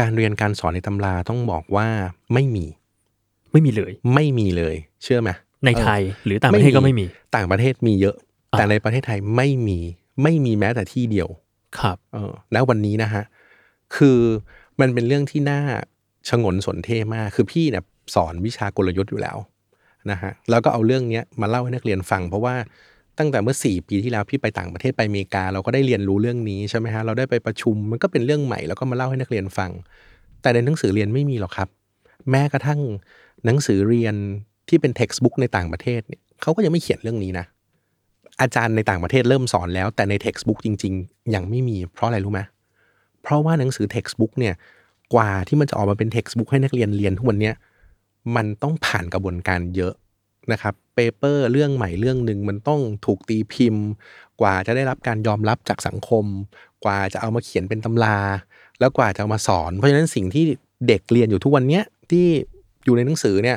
[0.00, 1.88] การเรียนการสอนในตำราต้องบอกว่า
[2.34, 2.64] ไม่มี
[3.52, 5.30] ไม่มีเลย ไม่มีเลย เชื่อไหม
[5.64, 7.06] ในไทยหรือต่างประเทศก็ไม่มี
[7.36, 8.16] ต่างประเทศมีเยอะ
[8.52, 9.78] อ่าแต่ในประเทศไทยไม่มี
[10.22, 11.28] ไม่มีแม้แต่ที่เดียว
[11.78, 13.24] ครับ เออ แล้ววันนี้นะฮะ
[13.96, 14.18] คือ
[14.80, 15.60] มันเป็นเรื่องที่น่า
[16.28, 17.84] ชงนสนเท่มาก คือพี่เนี่ย
[18.14, 19.36] สอนวิชากลยุทธ์อยู่แล้ว
[20.10, 22.54] นะฮะ แล้วก็เอาเรื่องเนี้ยมาเล่าให้นักเรียนฟัง เพราะว่า
[23.18, 29.70] ตั้งแต่เมื่อ 4 ปีที่แล้วพี่ไปต่างประเทศไปอเมริกา เราก็ได้เรียนรู้เรื่องนี้ใช่ไหมฮะเราได้ไปประชุมมันก็เป็นเรื่องใหม่แล้วก็มาเล่าให้นักเรียนฟัง
[30.42, 31.68] แต่ในหนังสือเรียนไม่มีหรอกครับ
[32.30, 32.80] แม้กระทั่ง
[33.44, 34.14] หนังสือเรียน
[34.68, 37.46] ที่เป็น textbook ในต่างประเทศเนี่ยเขาก็ยังไม่เขียนเรื่องนี้นะ
[38.40, 42.40] อาจารย์ในต่างประเทศเริ่มสอนแล้ว แต่ใน textbook จริง ๆ ยังไม่มีเพราะอะไรรู้ไหม
[43.22, 44.54] เพราะว่าหนังสือ textbook เนี่ย
[45.14, 47.54] กว่าที่มันจะออกมาเป็น textbook ให้นักเรียนเรียนทุกวันเนี้ย
[48.36, 49.94] มันต้องผ่านกระบวนการเยอะ
[50.52, 53.84] นะครับเปเปอร์เรื่องใหม่เรื่องหนึ่งมันต้องถูกตีพิมพ์
[54.40, 56.24] กว่าจะได้รับการยอมรับจากสังคม
[56.84, 58.18] กว่าจะเอามาเขียนเป็นตำรา
[58.80, 60.44] แล้วกว่าจะเอามาสอน เพราะฉะนั้นสิ่งที่
[60.88, 62.26] เด็กเรียนอยู่ทุกวันเนี้ยที่
[62.84, 63.56] อยู่ในหนังสือเนี่ย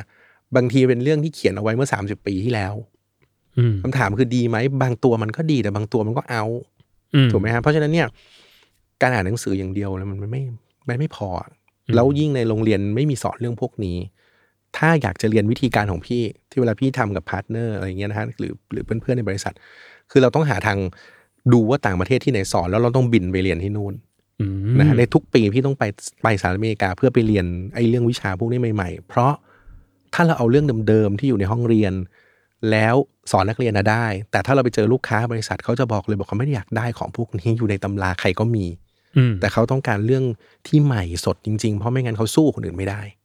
[0.56, 2.74] บางทีเป็นเรื่องที่เขียนเอาไว้เมื่อ 30 ปีที่แล้ว
[3.58, 6.44] อืมคำถามคือดีไหมบางตัวมันก็ดีแต่บางตัวมันก็เอาท์
[7.14, 8.08] อืมถูกไหมครับเพราะฉะนั้นเนี่ย
[9.02, 11.50] การอ่านหนังสืออย่างเดียวแล้วมันไม่ไม่ไม่พออะ
[11.94, 13.96] แล้วยิ่งในโรงเรียนไม่มีสอนเรื่องพวกนี้
[14.76, 19.54] ถ้าอยากจะเรียนวิธีการของพี่ที่เวลาพี่ทำกับ partner อะไรเงี้ยนะฮะหรือหรือเพื่อนๆในบริษัท
[20.10, 20.78] คือเราต้องหาทาง
[21.52, 23.94] ดูว่าต่างประเทศที่ไหนสอนแล้วเราต้องบินไปเรียนที่นู่น
[24.40, 25.84] อืมนะฮะในทุกปีพี่ต้องไป
[26.22, 29.32] ไปสหรัฐอเมริกาเพื่อไปเรียนไอ้เรื่องวิชาพวกนี้ใหม่ ๆ เพราะ
[30.14, 31.92] ถ้าเราเอาเรื่องเดิมๆที่อยู่ในห้องเรียน
[32.70, 32.94] แล้ว
[33.30, 38.64] สอนนักเรียนนะได้ แต่ถ้าเราไปเจอลูกค้าบริษัทเขาจะบอกเลยบอกเขาไม่ได้อยากได้ของพวกนี้อยู่ในตำราใครก็มี
[39.16, 40.24] อืมแต่เขาต้องการเรื่อง
[40.66, 43.15] ที่ใหม่สดจริง ๆ เพราะไม่งั้นเขาสู้คนอื่นไม่ได้อืม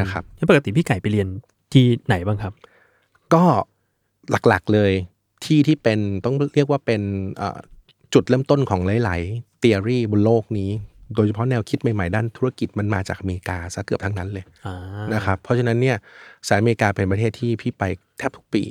[0.00, 1.28] นะครับแล้วปกติพี่ไก่ไปเรียน
[1.72, 2.52] ที่ไหนบ้างครับ
[3.34, 3.44] ก็
[4.30, 4.92] หลักๆเลย
[5.44, 7.02] ที่ที่เป็นต้องเรียกว่าเป็น
[7.36, 7.58] เอ่อ
[8.14, 10.70] จุดเริ่มต้นของหลายๆ theory บนโลกนี้
[11.14, 14.74] โดยเฉพาะแนวคิดใหม่ๆ ด้านธุรกิจมันมาจากอเมริกาซะเกือบทั้งนั้นเลยอ่า
[15.14, 15.96] นะครับ เพราะฉะนั้นเนี่ย
[16.46, 17.84] สหรัฐอเมริกาเป็นประเทศที่พี่ไป
[18.18, 18.64] แทบทุกปี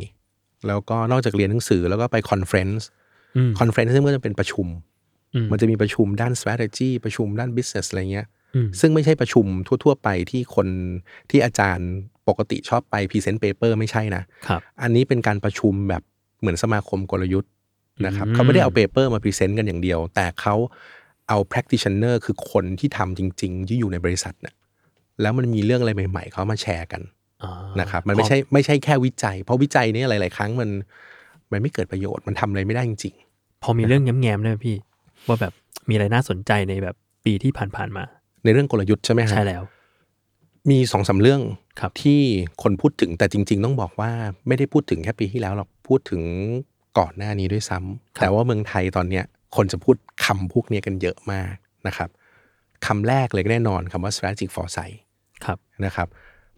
[0.68, 2.88] แล้วก็นอกจากเรียนหนังสือแล้วก็ไป conference
[3.36, 4.67] อืม conference ซึ่งก็จะเป็นประชุม
[5.34, 8.37] อืมมันจะมีประชุมด้าน strategy ประชุมด้าน business อะไรเงี้ยอืม
[8.80, 9.46] ซึ่งไม่ใช่ประชุม
[9.84, 10.67] ทั่ว ๆ ไปที่คน
[11.30, 11.89] ที่อาจารย์
[12.28, 16.04] ปกติชอบไป present paper ไม่ใช่นะครับอันนี้เป็นการประชุมแบบ
[16.39, 17.52] เหมือนสมาคมกลยุทธ์
[18.06, 20.56] นะครับอืมเขาไม่ได้เอา paper มา present กันอย่างเดียว แต่เขา
[21.30, 24.56] เอา practitioner คือคนที่ทำจริง ๆ ที่อยู่ในบริษัทเนี่ย
[25.22, 27.02] แล้วมันมีเรื่องอะไรใหม่ ๆ เขามาแชร์กัน
[27.43, 30.70] อ่านะครับมันไม่ใช่ไม่ใช่แค่วิจัย เพราะวิจัยเนี่ยหลาย ๆ ครั้งมัน
[31.52, 33.15] มันไม่เกิดประโยชน์มันทำอะไรไม่ได้จริง
[33.63, 34.76] พอมีเรื่องแง้มๆได้ไหมพี่
[35.28, 35.54] ว่าแบบ
[35.89, 39.63] มีอะไรน่าสนใจในแบบปีที่ผ่านๆมาๆ ในเรื่องกลยุทธ์ใช่ไหมฮะใช่แล้ว
[40.69, 41.41] มีสองสามเรื่อง
[41.80, 42.21] ครับที่
[42.63, 44.12] คนพูดถึงแต่จริง ๆ ต้องบอกว่า
[44.47, 46.21] ไม่ได้พูดถึงแค่ปีที่แล้วหรอกพูดถึง
[46.97, 49.95] ก่อนหน้านี้ด้วยซ้ำแต่ว่าเมืองไทยตอนเนี้ยคนจะพูด
[50.26, 51.56] คำพวกเนี้ยกันเยอะมาก
[51.88, 52.10] นะครับ
[52.86, 54.97] คำแรกเลยก็แน่นอนคำว่า strategic foresight
[55.45, 56.08] ครับนะครับ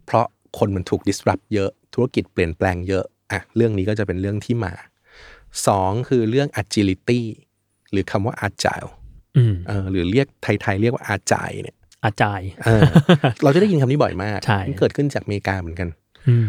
[0.05, 0.25] เพราะ
[0.57, 4.73] คนมันถูก disrupt เยอะธุรกิจเปลี่ยนแปลงเยอะอะเรื่องนี้ก็จะเป็นเรื่องที่มา
[5.67, 7.21] สองคือเรื่อง agility
[7.91, 8.98] หรือคำว่า agile อืม
[9.67, 11.75] เออหรือเรียกไทยๆเรียกว่า agile เนี่ย
[12.05, 12.81] อาจารย์เออ
[13.43, 15.89] เราจะได้ยินคำนี้บ่อยมากใช่มันเกิดขึ้นจากอเมริกาเหมือนกัน
[16.27, 16.47] อืม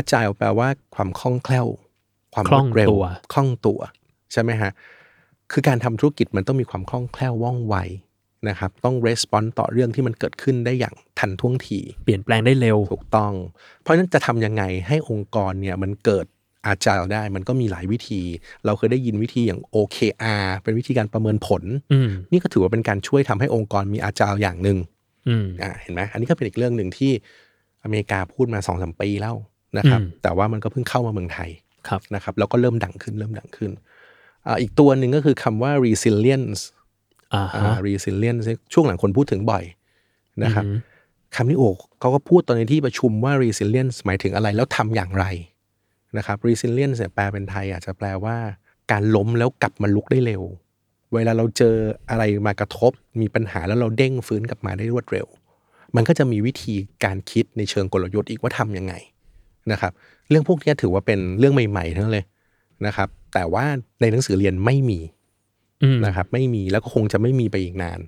[0.00, 1.66] agile แปลว่าความคล่องแคล่ว
[2.34, 3.80] ความคล่รองวดเร็วตัวคล่องตัว
[4.32, 4.70] ใช่ไหมฮะ
[5.52, 7.76] คือการทำธุรกิจมันต้องมีความคล่องแคล่วว่องไว
[8.48, 13.32] นะครับ ต้อง response ต่อเรื่องที่มันเกิดขึ้นได้อย่างทันท่วงที เปลี่ยนแปลงได้เร็ว ถูกต้อง
[13.80, 16.26] เพราะฉะนั้นจะทำยังไงให้องค์กรเนี่ยมันเกิด
[16.72, 18.20] agile ได้มันก็มีหลายวิธี
[18.64, 24.78] เราเคยได้ยินวิธีอย่าง OKR เป็นวิธีการประเมินผลอืมนี่ก็ถือว่าเป็นการช่วยทำให้องค์กรมี agile อย่างหนึ่ง
[25.28, 27.12] อืมอ่าเห็นไหมอันนี้ก็เป็นอีกเรื่องหนึ่งที่
[27.84, 29.36] อเมริกาพูดมาสองสมปีแล้ว
[29.78, 31.50] นะครับอืมแต่ว่ามันก็เพิ่งเข้ามาเมืองไทย
[31.88, 33.70] ครับนะครับ แล้วก็เริ่มดังขึ้นเริ่มดังขึ้น
[34.46, 36.60] อ่าอีกตัวหนึ่งก็คือคำว่า resilience
[37.34, 38.42] อ่าอ่าฮะ resilience
[38.72, 39.64] ช่วงหลังคนพูดถึงบ่อย
[40.44, 40.78] นะครับอืม
[41.36, 41.70] คำนี้โอ้
[42.00, 45.24] เขาก็พูดตอนในที่ประชุมว่า resilience หมายถึงอะไรแล้วทำอย่างไร
[46.16, 48.36] นะครับ resilience เนี่ยแปลเป็นไทยอาจจะแปลว่า
[48.90, 50.42] การล้มแล้วกลับมาลุกได้เร็ว
[51.14, 51.76] เวลาเราเจอ
[52.10, 55.26] อะไรมากระทบ มีปัญหาแล้วเราเด้งฟื้นกลับมาได้รวดเร็ว
[55.96, 58.94] มันก็จะมีวิธีการคิดในเชิงกลยุทธ์อีกว่าทำยังไง
[59.72, 59.92] นะครับ
[60.30, 62.24] เรื่องพวกนี้ถือว่าเป็นเรื่องใหม่ๆทั้งนั้นเลย
[62.86, 63.64] นะครับ แต่ว่า
[64.00, 65.00] ในหนังสือเรียนไม่มี
[65.82, 68.00] อืมนะครับ ไม่มีแล้วก็คงจะไม่มีไปอีกนาน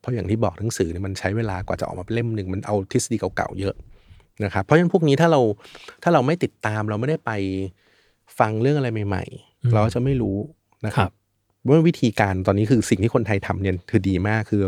[0.00, 3.74] เพราะอย่างที่บอกหนังสือเนี่ยมันใช้เวลากว่าจะออกมาเป็นเล่มหนึ่งมันเอาทฤษฎีเก่าๆเยอะ
[4.44, 5.40] นะครับเพราะฉะนั้นพวกนี้ถ้าเรา
[6.02, 7.30] ถ้าเราไม่ติดตามเราไม่ได้ไป
[8.38, 10.36] ฟังเรื่องอะไรใหม่ ๆ เราก็จะไม่รู้
[10.86, 11.10] นะคครัรับ
[11.64, 14.62] บว่าวิธีการตอนนี้คือสิ่งที่คนไทยทำเนี่ยคือดีมากคือ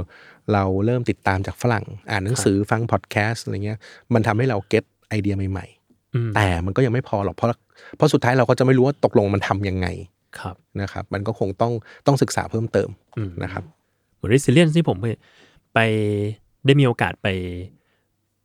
[0.53, 3.79] เราเริ่มติดตามจากฝรั่ง อ่านหนังสือฟังพอดแคสต์อะไรเงี้ย
[4.15, 5.67] มันทำให้เราเก็ตไอเดียใหม่
[6.15, 7.49] อืมๆแต่มันก็ยังไม่พอหรอกเพราะ
[7.97, 9.87] เพราะสุดท้ายเราก็จะไม่รู้ว่าตกลงมันทำยังไง
[10.41, 11.73] ครับนะครับ มันก็คงต้อง
[12.07, 13.63] ต้องศึกษาเพิ่มเติมอืมนะครับ
[14.15, 15.07] เหมือน resilience ที่ผมไป
[15.75, 15.79] ไป
[16.67, 17.29] ได้มีโอกาสไป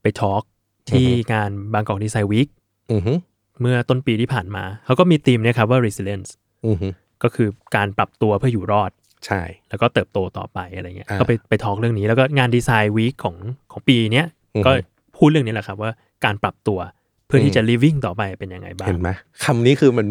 [0.01, 0.43] ไปทอล์ก
[0.89, 2.47] ที่งานบางกอกดีไซน์วีค
[2.91, 3.13] อือฮึ
[3.61, 6.29] เมื่อต้นปีที่ผ่านมา เขาก็มีธีมเนะครับว่า resilience
[6.67, 6.87] อือฮึ
[7.23, 8.91] ก็คือการปรับตัวเพื่ออยู่รอด
[9.25, 13.35] ใช่ แล้วก็เติบโตต่อไปอะไรเงี้ยอ่าก็ไปไปทอล์กเรื่องนี้แล้วก็งานดีไซน์วีคของ
[13.71, 14.71] ของปีเนี้ยอือฮึก็
[15.17, 15.91] พูดเรื่องนี้แหละครับว่า
[16.25, 16.79] การปรับตัว
[17.27, 19.09] เพื่อที่จะ living ต่อไปเป็นยังไงบ้าง เห็นไหม
[19.43, 20.07] คำนี้คือมัน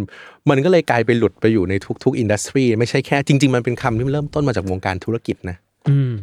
[0.50, 5.71] มันก็เลยกลายไปหลุดไปอยู่ในทุกๆอินดัสทรีไม่ใช่แค่จริง ๆ มันเป็นคำที่เริ่มต้นมาจากวงการธุรกิจนะอืม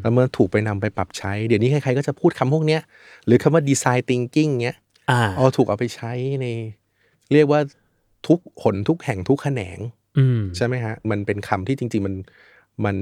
[0.02, 2.82] แล้วเมื่อถูกไปนำไปปรับใช้ เดี๋ยวนี้ใครๆก็จะพูดคำพวกเนี้ย
[3.26, 4.78] หรือคำว่าดีไซน์ thinking เนี้ย
[5.12, 6.46] อ่าเอาถูกเอาไปใช้ใน
[7.34, 7.60] เรียกว่า
[8.28, 9.80] ทุกหนทุกแห่งทุกแขนง
[10.18, 12.16] อืมใช่ไหมฮะ มันเป็นคำที่จริง ๆ มัน
[12.86, 12.96] มัน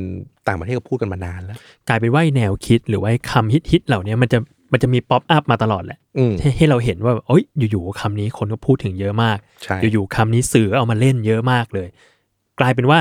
[0.48, 4.40] ต่างประเทศก็พูดกันมานานแล้ว กลายเป็นว่าไอ้แนวคิดหรือว่าไอ้คำฮิตฮิตๆเหล่านี้มันจะ
[4.72, 11.88] มันจะมีป๊อปอัพมาตลอดแหละอืมให้ให้เราเห็นว่าโอ้ยอยู่ๆคำนี้คนก็พูดถึงเยอะมากใช่อยู่ๆคำนี้สื่อเอามาเล่นเยอะมากเลย
[12.60, 13.00] กลายเป็นว่า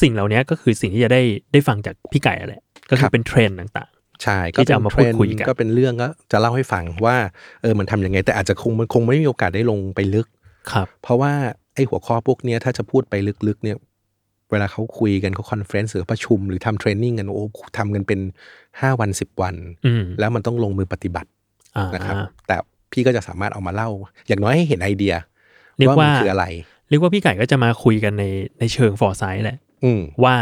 [0.00, 3.90] สิ่งเหล่านี้ก็คือสิ่งที่จะได้ได้ฟังจากพี่ไก่อะแหละ ก็คือเป็นเทรนด์ต่าง
[4.22, 7.16] ใช่ที่จะเอามาพูดคุยกันก็เป็นเรื่องก็จะเล่าให้ฟังว่า
[7.62, 11.32] เออมันทำยังไง แต่อาจจะคงมันคงไม่มีโอกาสได้ลงไปลึกๆครับ เพราะว่า
[11.74, 13.14] ไอ้หัวข้อพวกเนี้ยถ้าจะพูดไป
[13.48, 13.76] ลึกๆ เนี่ย
[14.50, 17.44] เวลาเขาคุยกันเขา conference หรือประชุมหรือทำ training กันโอ้
[17.78, 18.20] ทำกันเป็น
[18.60, 19.54] 5วัน10วัน
[19.86, 21.28] อืมแล้วมันต้องลงมือปฏิบัติ
[21.76, 22.16] อ่านะครับ
[22.46, 22.56] แต่
[22.92, 23.88] พี่ก็จะสามารถเอามาเล่า
[24.28, 25.14] อย่างน้อยให้เห็นไอเดีย
[25.78, 26.44] เรียกว่าว่ามันคืออะไร
[26.88, 28.24] เรียกว่าพี่ไก่ก็จะมาคุยกันใน
[28.58, 30.36] ในเชิง foresight แหละอืมว่า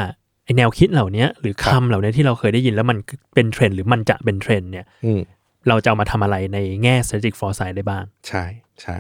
[0.45, 2.99] ไอ้แนวคิดเหล่านี้หรือครัคำบเหล่านี้ที่เราเคยได้ยินแล้วมัน
[3.35, 5.21] เป็นเทรนด์หรือมันจะเป็นเทรนด์เนี่ยอืม
[5.69, 8.45] เราจะเอามาทำอะไรในแง่ strategic foresight ได้บ้าง ใช่
[8.83, 8.99] ใช่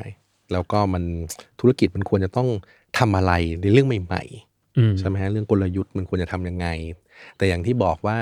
[0.53, 1.03] แล้วก็มัน
[1.61, 2.49] ธุรกิจมันควรจะต้อง
[2.99, 4.23] ทำอะไรในเรื่องใหม่
[4.79, 6.67] อืมๆใช่ไหมฮะเรื่องกลยุทธ์มันควรจะทำยังไง
[7.37, 8.17] แต่อย่างที่บอกว่า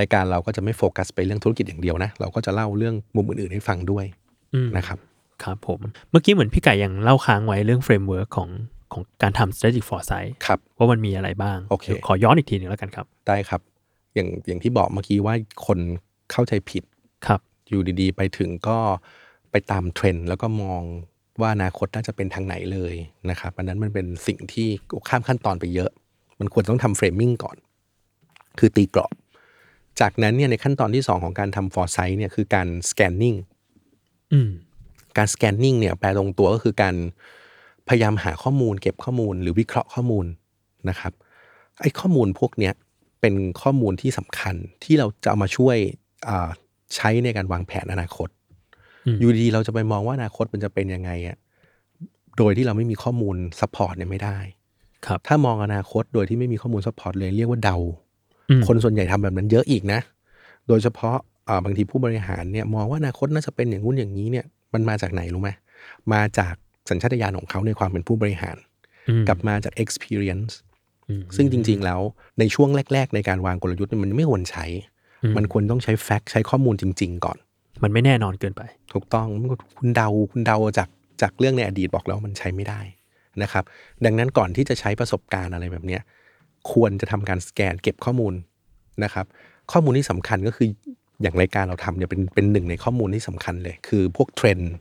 [0.00, 4.04] รายการเราก็จะไม่โฟกัสไปเรื่องธุรกิจอย่างเดียวนะ เราก็จะเล่าเรื่องมุมอื่นๆให้ฟังด้วย
[4.54, 4.98] อืมนะครับ
[5.44, 8.48] ครับผม เมื่อกี้เหมือนพี่ไก่ยังเล่าค้างไว้เรื่อง framework ของ
[8.94, 13.60] ของการทำ strategic foresight ครับว่ามันมีอะไรบ้าง โอเคเดี๋ยวขอย้อนอีกทีหนึ่งแล้วกันครับ ได้ครับ
[14.14, 15.34] อย่างอย่างที่บอกเมื่อกี้ว่า
[15.66, 15.78] คน
[16.32, 16.84] เข้าใจผิด
[17.26, 18.78] ครับ อยู่ดีๆ ไปถึงก็
[19.50, 20.82] ไปตามเทรนด์แล้วก็มอง
[21.40, 22.94] ว่าอนาคตน่าจะเป็นทางไหนเลย
[23.30, 24.68] นะครับอันนั้นมันเป็นสิ่งที่
[25.08, 25.90] ข้ามขั้นตอนไปเยอะ
[26.40, 27.56] มันควรต้องทำเฟรมมิ่งก่อน
[28.58, 29.12] คือตีกรอบ
[30.00, 33.34] จากนั้นเนี่ยในขั้นตอนที่ 2 ของการทำฟอร์ไซต์เนี่ยคือการสแกนนิ่ง
[34.32, 34.50] อืม
[35.16, 36.94] การสแกนนิ่งเนี่ยแปลตรงตัวก็คือการ
[37.88, 40.26] พยายามหาข้อมูล เก็บข้อมูลหรือวิเคราะห์ข้อมูล
[40.88, 41.12] นะครับ
[41.80, 42.74] ไอ้ข้อมูลพวกเนี้ย
[43.20, 45.76] เป็นข้อมูลที่สำคัญที่เราจะเอามาช่วย
[46.28, 46.48] อ่า
[46.94, 48.28] ใช้ในการวางแผนอนาคต
[49.06, 51.36] อืมอยู่ดีเราจะไปมองว่าอนาคตมันจะเป็นยังไงอะ
[52.38, 54.38] โดยที่เราไม่มีข้อมูล support เนี่ยไม่ได้
[55.06, 57.76] ครับ ถ้ามองอนาคตโดยที่ไม่มีข้อมูล support เลยเรียกว่าเดา
[58.50, 60.00] อืมคนส่วนใหญ่ทำแบบนั้นเยอะอีกนะ
[60.68, 61.16] โดยเฉพาะ
[61.48, 65.50] อ่าบางทีผู้บริหารเนี่ยมองว่าอนาคตน่าจะเป็นอย่างงู้นอย่างนี้เนี่ย มันมาจากไหนรู้ไหม
[66.12, 66.54] มาจาก
[66.90, 68.56] สัญชาตญาณของเขาในความเป็นผู้บริหาร
[69.08, 70.52] อืมกับมาจาก experience
[71.08, 72.00] อืมซึ่งจริง ๆ แล้ว
[72.38, 74.64] ในช่วงแรก ๆ ในการวางกลยุทธ์เนี่ยมันไม่ควรใช้
[75.22, 77.38] อืมมันควรต้องใช้แฟกต์ใช้ข้อมูลจริง ๆ ก่อน
[77.82, 79.26] มันไม่แน่นอนเกินไป ถูกต้อง
[79.78, 80.88] คุณเดาคุณเดาจาก
[81.22, 82.80] จากเรื่องในอดีตบอกแล้วมันใช้ไม่ได้
[83.42, 83.64] นะครับ
[84.04, 86.02] ดังนั้นก่อนที่จะใช้ประสบการณ์อะไรแบบเนี้ย
[86.72, 88.34] ควรจะทำการสแกนเก็บข้อมูล
[89.04, 89.26] นะครับ
[89.72, 90.68] ข้อมูลที่สำคัญก็คือ
[91.22, 94.72] อย่างรายการเราทำเนี่ยเป็นเป็นหนึ่งในข้อมูลที่สำคัญเลย คือพวกเทรนด์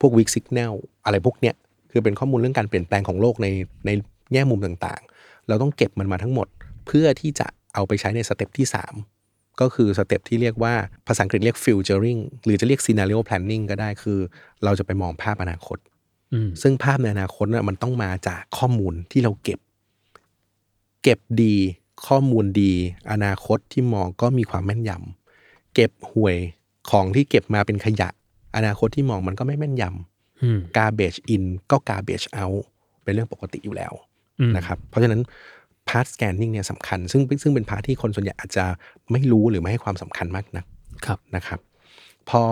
[0.00, 0.72] พวก weak signal
[1.04, 1.54] อะไรพวกเนี้ย
[1.90, 3.46] คือเป็นข้อมูลเรื่องการเปลี่ยนแปลงของโลกใน
[3.86, 3.90] ใน
[4.32, 6.46] แง่มุมต่างๆ เราต้องเก็บมันมาทั้งหมด
[6.86, 8.66] เพื่อที่จะเอาไปใช้ใน step ที่
[9.12, 10.74] 3 ก็คือ step ที่เรียกว่า
[11.06, 14.18] ภาษาอังกฤษเรียก futuring หรือจะเรียก scenario planning ก็ได้คือ
[14.64, 15.78] เราจะไปมองภาพอนาคต
[16.32, 19.58] อืมซึ่งภาพในอนาคตน่ะมันต้องมาจากข้อมูลที่เราเก็บ
[21.02, 21.56] เก็บดี
[22.06, 22.72] ข้อมูลดี
[23.12, 26.36] อนาคตที่มองก็มีความแม่นยำเก็บห่วย
[26.90, 28.08] ของที่เก็บมาเป็นขยะ
[28.56, 29.84] อนาคตที่มองมันก็ไม่แม่นยำ
[30.42, 32.62] อืม garbage in ก็ garbage out
[33.04, 33.92] เป็นเรื่องปกติอยู่แล้ว
[34.40, 35.20] อืมนะครับ เพราะฉะนั้น
[35.88, 38.64] part scanning เนี่ยสำคัญ ซึ่งซึ่งเป็น part ที่คนส่วนใหญ่อาจจะ
[39.10, 40.64] ไม่รู้หรือไม่ให้ความสำคัญมากนัก
[41.06, 41.60] ครับนะครับ
[42.30, 42.42] พอ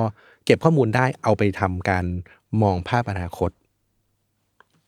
[0.45, 2.05] เก็บข้อมูลได้เอาไปทำการ
[2.63, 3.51] มองภาพอนาคต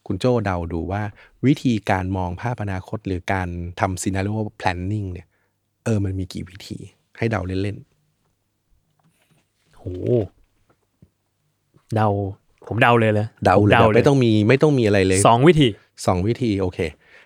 [0.07, 1.03] คุณโจ้เดาดูว่า
[1.47, 3.49] วิธีการมองภาพอนาคต หรือการ
[3.81, 5.27] ทำ scenario planning เนี่ย
[5.85, 6.79] เออมันมีกี่วิธี
[7.19, 7.77] ให้เดาเล่น
[9.77, 9.85] โห
[11.97, 12.09] เดา
[12.69, 15.69] ผมเดาเลยเลยๆเดาเลยแบบไม่ต้องมีไม่ต้องมีอะไรเลยสองวิธี
[16.07, 16.79] สองวิธีโอเค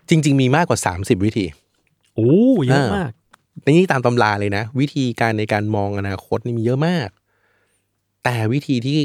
[0.08, 1.46] จริง ๆ มีมากกว่า30วิธี
[2.14, 2.32] โอ้
[2.66, 3.10] เยอะมาก
[3.62, 7.08] ในนี้ตามตำราเลยนะ วิธีการในการมองอนาคตนี่มีเยอะมาก
[8.24, 8.98] แต่วิธีที่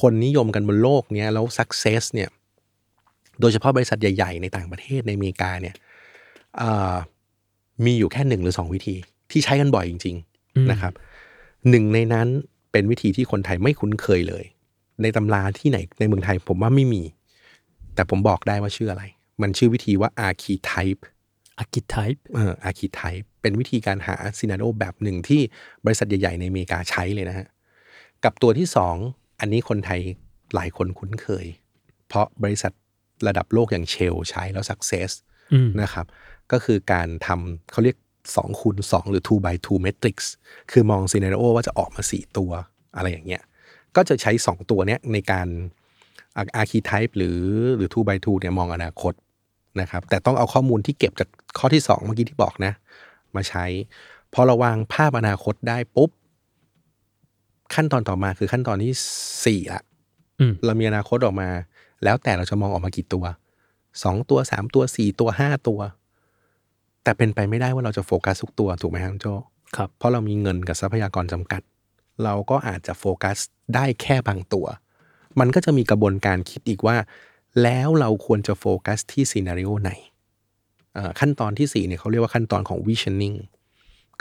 [0.00, 2.28] คนนิยมกันบนโลกเนี้ยแล้ว success เนี่ย
[3.40, 5.74] โดยเฉพาะบริษัทใหญ่ ๆ ในต่างประเทศในอเมริกาเนี่ย
[6.58, 6.94] เอ่อ
[7.84, 8.96] มีอยู่แค่หนึ่งหรือสองวิธี
[9.30, 10.16] ที่ใช้กันบ่อยจริง
[10.56, 10.92] อืมๆนะครับ
[11.70, 12.28] หนึ่งในนั้น
[12.72, 14.44] เป็นวิธีที่คนไทยไม่คุ้นเคยเลย
[15.02, 17.02] ในตำราที่ไหนในเมืองไทย ผมว่าไม่มี
[17.94, 19.04] แต่ผมบอกได้ว่าชื่ออะไร
[19.42, 21.02] มันชื่อวิธีว่า archetype
[21.58, 25.40] อาร์คิไทป์เออ archetype เป็นวิธีการหาซีนาโ o แบบหนึ่งที่
[25.84, 27.46] บริษัทใหญ่ ๆ ในอเมริกาใช้เลยนะฮะ
[28.24, 28.96] กับตัวที่สอง
[29.40, 30.00] อันนี้คนไทย
[30.54, 31.46] หลายคนคุ้นเคย
[32.08, 32.72] เพราะบริษัท
[33.26, 35.10] ระดับโลกอย่างเชลใช้แล้วสักเซส
[35.52, 36.06] อืมนะครับ
[36.52, 37.96] ก็คือการทำเขาเรียก
[38.28, 40.16] 2คูณ2หรือ2 by 2 matrix
[40.70, 42.50] คือมองซีนาโ o ว่าจะออกมา 4 ตัว
[42.96, 43.42] อะไรอย่างเงี้ย
[43.96, 45.48] ก็จะใช้ 2 ตัวเนี้ยในการ
[46.60, 47.40] archetype หรือ
[47.76, 49.12] หรือ2 by 2เนี่ยมองอนาคต
[49.80, 51.28] นะครับแต่ต้องเอาข้อมูลที่เก็บจาก
[51.58, 52.72] ข้อที่ 2 เมื่อกี้ที่บอกนะ
[53.36, 53.64] มาใช้
[54.34, 56.10] พอเราวางภาพอนาคตได้ปุ๊บ
[57.74, 58.92] ขั้นตอนต่อมาคือขั้นตอนที่
[59.44, 59.82] สี่ละ
[60.40, 61.48] อืมเรามีอนาคตออกมา
[62.04, 63.24] แล้วแต่เราจะมองออกมากี่ตัว
[64.02, 65.80] สองตัวสามตัวสี่ตัวห้าตัว
[67.02, 69.26] แต่เป็นไปไม่ได้ว่าเราจะโฟกัสทุกตัวถูกไหมครับคุณโจ
[69.76, 71.62] ครับเพราะเรามีเงินกับทรัพยากรจำกัด
[72.24, 73.38] เราก็อาจจะโฟกัส
[73.74, 74.66] ได้แค่บางตัว
[75.40, 76.96] มันก็จะมีกระบวนการคิดอีกว่า
[77.62, 79.92] แล้วเราควรจะโฟกัสที่ scenario ไหน
[81.20, 83.36] ขั้นตอนที่สี่เนี่ยเขาเรียกว่าขั้นตอนของ visioning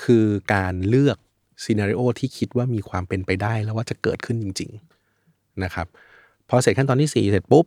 [0.04, 1.18] คือการเลือก
[1.64, 4.72] scenario ที่คิดว่ามีความเป็นไปได้แล้วว่าจะเกิดขึ้นจริง
[5.18, 5.88] ๆ นะครับ
[6.50, 7.66] พอเสร็จขั้นตอนที่สี่เสร็จปุ๊บ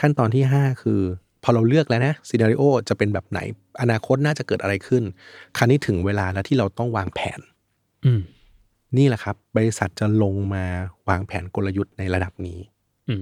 [0.00, 1.00] ขั้นตอนที่ห้าคือ
[1.42, 3.40] พอเราเลือกแล้วนะ scenario จะเป็นแบบไหน
[3.80, 5.02] อนาคตน่าจะเกิดอะไรขึ้น
[5.56, 7.40] คราวนี้ถึงเวลาแล้วที่เราต้องวางแผน
[8.04, 8.12] อือ
[8.96, 10.64] นี่แหละครับ บริษัทจะลงมา
[11.08, 12.60] วางแผนกลยุทธ์ในระดับนี้
[13.10, 13.16] อื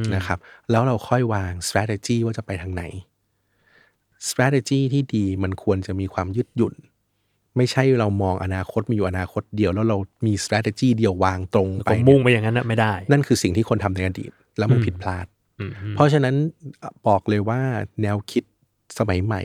[0.00, 0.38] มนะครับ
[0.70, 2.84] แล้วเราค่อยวาง strategy ว่าจะไปทางไหน
[4.28, 6.74] strategy ที่ดีมันควรจะมีความยืดหยุ่น
[7.56, 15.26] ไม่ใช่เรามองอนาคตมีอยู่อนาคตเดียว แล้วเรามี strategy เดียววางตรงไปผมมุ่งไปอย่างนั้นนะไม่ได้ นั่นคือสิ่งที่คนทำในอดีต แล้วมันอืมผิดพลาด
[15.60, 16.34] อืมเพราะฉะนั้น
[17.06, 17.60] บอกเลยว่า
[18.02, 18.44] แนวคิด
[18.98, 19.42] สมัยใหม่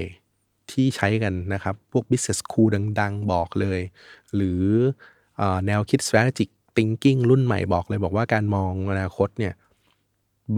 [0.71, 3.79] ที่ใช้กันนะครับ พวก business school ดัง ๆ บอกเลย
[4.35, 5.18] หรือเออ
[5.67, 9.53] แนวคิด strategic thinking รุ่นใหม่บอกเลยบอกว่าการมองอนาคตเนี่ย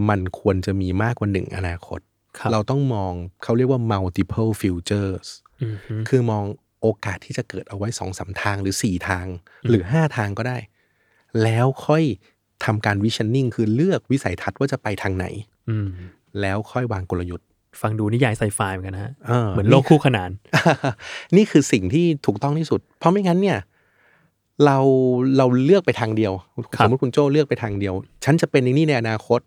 [0.08, 2.00] มันควรจะมีมากกว่าหนึ่งอนาคต
[2.38, 5.28] ครับเราต้องมองเขาเรียกว่า multiple futures
[5.62, 6.44] อืมฮึคือมอง
[6.80, 9.26] โอกาสที่จะเกิดเอาไว้สองสามทางหรือสี่ทาง
[9.68, 10.58] หรือห้าทางก็ได้
[11.42, 12.02] แล้วค่อย
[12.64, 15.26] ทำการ visioning คือเลือกวิสัยทัศน์ว่าจะไปทางไหน
[15.70, 15.88] อืม
[16.40, 17.46] แล้วค่อยวางกลยุทธ์
[17.80, 20.30] ฟังดูนิยายไซไฟเหมือนกันนะฮะเออเหมือนโลกคู่ขนาน
[21.36, 23.58] นี่คือสิ่งที่ถูกต้องที่สุด เพราะไม่งั้นเนี่ย
[24.64, 24.78] เรา
[25.36, 26.32] เราเลือกไปทางเดียว
[26.76, 27.94] ครัสบมมติคุณโจ้เลือกไปทางเดียว
[28.24, 29.40] ฉันจะเป็นอย่างนี้ในอนาคต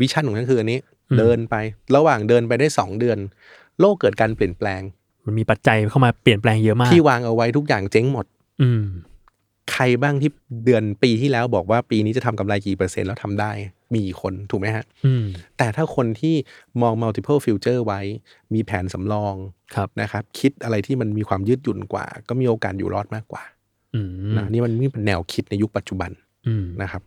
[0.00, 0.78] วิชั่นของฉันคืออันนี้
[1.10, 1.54] อืมเดินไป
[1.96, 3.18] ระหว่างเดินไปได้สองเดือน
[3.80, 4.82] โลกเกิดการเปลี่ยนแปลง
[5.26, 8.26] มันมีปัจจัยเข้ามาเปลี่ยนแปลงเยอะมาก ที่วางเอาไว้ทุกอย่างเจ๊งหมด
[8.62, 8.84] อืม
[9.72, 10.30] ใครบ้างที่
[10.64, 13.52] เดือนปีที่แล้วบอกว่าปีนี้จะทำกำไรกี่เปอร์เซ็นต์แล้วทำได้
[13.92, 15.24] มีกี่คนถูกไหมฮะอืม
[15.58, 16.34] แต่ถ้าคนที่
[16.82, 18.00] มอง multiple future ไว้
[18.54, 19.34] มีแผนสำรอง
[19.74, 23.57] ครับนะครับ คิดอะไรที่มันมีความยืดหยุ่นกว่า ก็มีโอกาสอยู่รอดมากกว่าอืม
[24.36, 26.10] นะนี่มันนี่เป็นแนวคิดในยุคปัจจุบัน
[26.46, 27.02] อืมนะครับ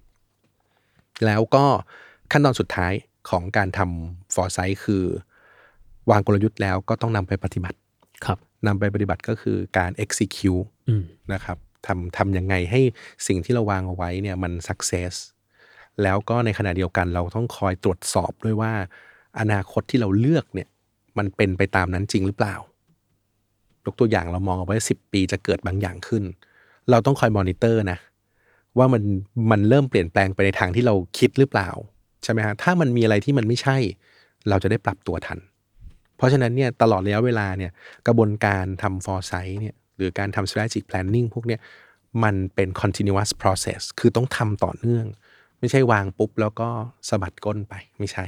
[1.26, 1.66] แล้วก็
[2.32, 2.94] ขั้นตอนสุดท้าย
[3.30, 5.04] ของการทำ foresight คือ
[6.12, 7.78] วางกลยุทธ์แล้วก็ต้องนำไปปฏิบัติ
[8.26, 12.82] ครับนำไปปฏิบัติก็คือการ execute อืมนะครับทำทำยังไงให้
[13.28, 15.14] สิ่งที่เราวางเอาไว้เนี่ยมัน success
[16.04, 18.74] แล้วก็ในขณะเดียวกันเราต้องคอยตรวจสอบด้วยว่า
[19.40, 20.70] อนาคตที่เราเลือกเนี่ย
[21.18, 22.56] มันเป็นไปตามนั้นจริงหรือเปล่า
[23.86, 26.24] ยกตัวอย่างเรามองเอาไว้สิบปีจะเกิดบางอย่างขึ้น
[26.90, 28.00] เราต้องคอยมอนิเตอร์นะ
[28.78, 29.04] ว่ามัน
[29.52, 31.70] มันเริ่มเปลี่ยนแปลงไปในทางที่เราคิดหรือเปล่า
[32.24, 33.78] ใช่ไหมฮะถ้ามันมีอะไรที่มันไม่ใช่
[34.50, 35.40] เราจะได้ปรับตัวทัน
[36.18, 37.72] เพราะฉะนั้นเนี่ยตลอดระยะเวลาเนี่ย
[38.08, 41.60] กระบวนการทำ foresight เนี่ยหรือการทำ strategic planning พวกเนี้ย
[42.24, 45.06] มันเป็น continuous process คือต้องทำต่อเนื่อง
[45.60, 46.70] ไม่ใช่วางปุ๊บแล้วก็
[47.10, 48.26] สะบัดก้นไปไม่ใช่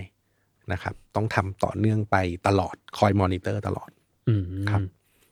[0.72, 2.16] นะครับ ต้องทำต่อเนื่องไป
[2.48, 3.90] ตลอดคอยมอนิเตอร์ตลอด
[4.28, 4.82] อืมครับ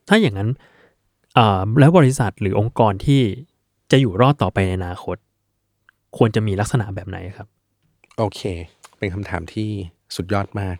[0.10, 0.70] ถ้าอย่างนั้นอ่า
[1.80, 3.22] แล้วบริษัทหรือองค์กรที่
[3.92, 5.18] จะอยู่รอดต่อไปในอนาคต
[6.18, 7.48] ควรจะมีลักษณะแบบไหนครับ
[8.18, 8.42] โอเค
[8.98, 9.70] เป็นคำถามที่
[10.16, 10.78] สุดยอดมาก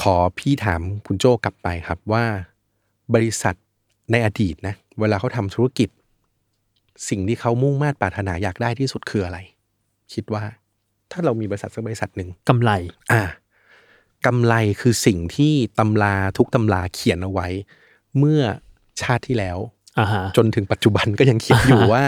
[0.00, 2.24] ขอพี่ถามคุณโจ้กลับไปครับว่า
[3.14, 3.54] บริษัท
[4.12, 5.88] ในอดีตนะ เวลาเขาทำธุรกิจ
[7.08, 9.38] สิ่งที่เขามุ่งมา่ปรารถนาอยากได้ที่สุดคืออะไร
[10.14, 10.42] คิดว่า
[11.12, 12.70] ถ้าเรามีบริษัทสักบริษัทหนึ่งกำไร
[13.12, 13.22] อ่า
[14.26, 17.48] กำไรคือสิ่งที่ตำราทุกตำราเขียนเอาไว้
[18.18, 18.42] เมื่อ
[19.02, 19.58] ชาติที่แล้ว
[19.98, 22.02] อ่าฮะจนถึงปัจจุบันก็ยังเขียนอยู่ว่า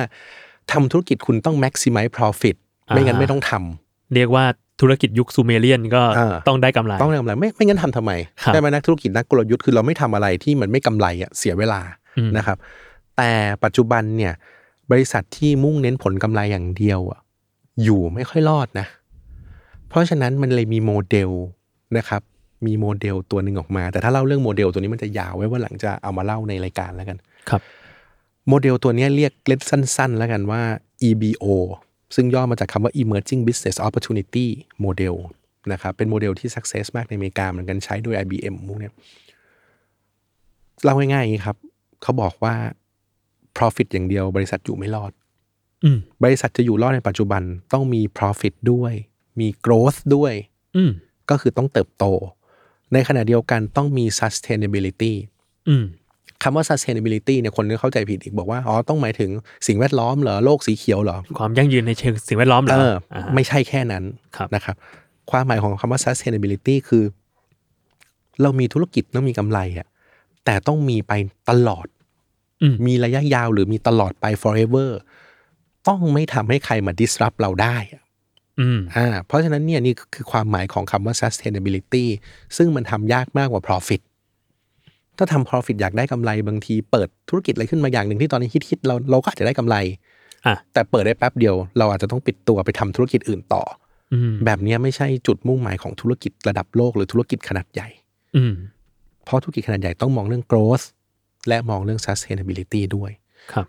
[0.72, 2.57] ทำธุรกิจคุณต้อง maximize profit
[2.88, 4.44] ไม่งั้นอ่าไม่ต้องทำเรียกว่า
[4.81, 11.81] ธุรกิจยุคซูเมเรียนก็อ่าต้องได้กำไรต้องทำอะไรไม่ไม่งั้นทำทำไมครับใช่ไหมนักธุรกิจนักกลยุทธ์คือเราไม่ทำอะไรที่มันไม่กำไรอะเสียเวลา
[12.18, 12.57] อืมนะครับ
[13.16, 13.31] แต่
[13.64, 14.33] ปัจจุบันเนี่ย
[14.90, 17.20] บริษัทที่มุ่งเน้นผลกำไรอย่างเดียวอะ
[17.85, 18.87] อยู่ไม่ค่อยรอดนะ
[19.88, 21.31] เพราะฉะนั้นมันเลยมีโมเดล
[21.96, 22.22] นะครับ
[22.66, 27.18] มีโมเดลตัวหนึ่งออกมา แต่ถ้าเล่าเรื่องโมเดลตัวนี้มันจะยาวไว้วันหลังจะเอามาเล่าในรายการแล้วกัน
[27.51, 27.62] ครับ
[28.49, 30.62] โมเดลตัวเนี้ยเรียกเล็ดสั้น ๆ แล้วกันว่า
[31.09, 31.44] EBO
[32.14, 34.47] ซึ่งย่อมาจากคำว่า Emerging Business Opportunity
[34.85, 35.16] Model
[35.73, 38.92] นะครับ เป็นโมเดลที่ success มากในอเมริกาเหมือนกันใช้โดย IBM พวกเนี้ย
[40.83, 41.57] เล่าง่ายๆอย่างนี้ครับ
[42.03, 42.55] เขาบอกว่า
[43.57, 45.12] profit อย่างเดียวบริษัทอยู่ไม่รอด
[45.85, 47.42] อืมบริษัทจะอยู่รอดในปัจจุบัน
[47.73, 48.92] ต้องมี profit ด้วย
[49.40, 50.33] มี growth ด้วย
[50.77, 50.90] อืม
[51.31, 52.05] ก็คือต้องเติบโต
[52.92, 55.12] ในขณะเดียวกันต้องมี sustainability
[55.68, 55.85] อืม
[56.42, 59.31] คำว่า sustainability เนี่ยคนก็เข้าใจผิดอีกบอกว่า อ๋อ ต้องหมายถึง
[59.66, 64.05] สิ่งแวดล้อมเหรอ โลกสีเขียวเหรอ ความยั่งยืนในเชิงสิ่งแวดล้อมเหรเออออ่าไม่ใช่แค่นั้น
[64.37, 64.77] ครับนะครับ
[65.31, 67.05] ความหมายของคำว่า sustainability คือ
[68.42, 69.87] เรามีธุรกิจต้องมีกำไรอะ
[70.44, 71.12] แต่ต้องมีไป
[71.51, 71.87] ตลอด
[72.62, 74.90] อืมมีระยะยาวหรือมีตลอดไป forever
[75.88, 77.77] ต้องไม่ทำให้ใครมา disrupt เราได้
[78.59, 82.07] อะอืมอ่าเพราะฉะนั้นเนี่ยนี่คือความหมายของคำว่า sustainability
[82.57, 84.03] ซึ่งมันทำยากมากกว่า profit
[85.18, 89.77] ถ้าทำ profit อยากได้กำไรบางที เปิดธุรกิจอะไรขึ้นมาอย่างหนึ่งที่ตอนนี้ฮิตๆเราเราก็อาจจะได้กำไร
[90.47, 93.62] อะแต่เปิดได้แป๊บเดียว เราอาจจะต้องปิดตัวไปทำธุรกิจอื่นต่อ
[94.12, 97.88] อืมแบบเนี้ยไม่ใช่จุดมุ่งหมายของธุรกิจระดับโลกหรือธุรกิจขนาดใหญ่
[98.37, 98.55] อืม
[99.25, 100.85] เพราะธุรกิจขนาดใหญ่ต้องมองเรื่อง growth
[101.49, 103.28] และมองเรื่อง sustainability ด้วยครับ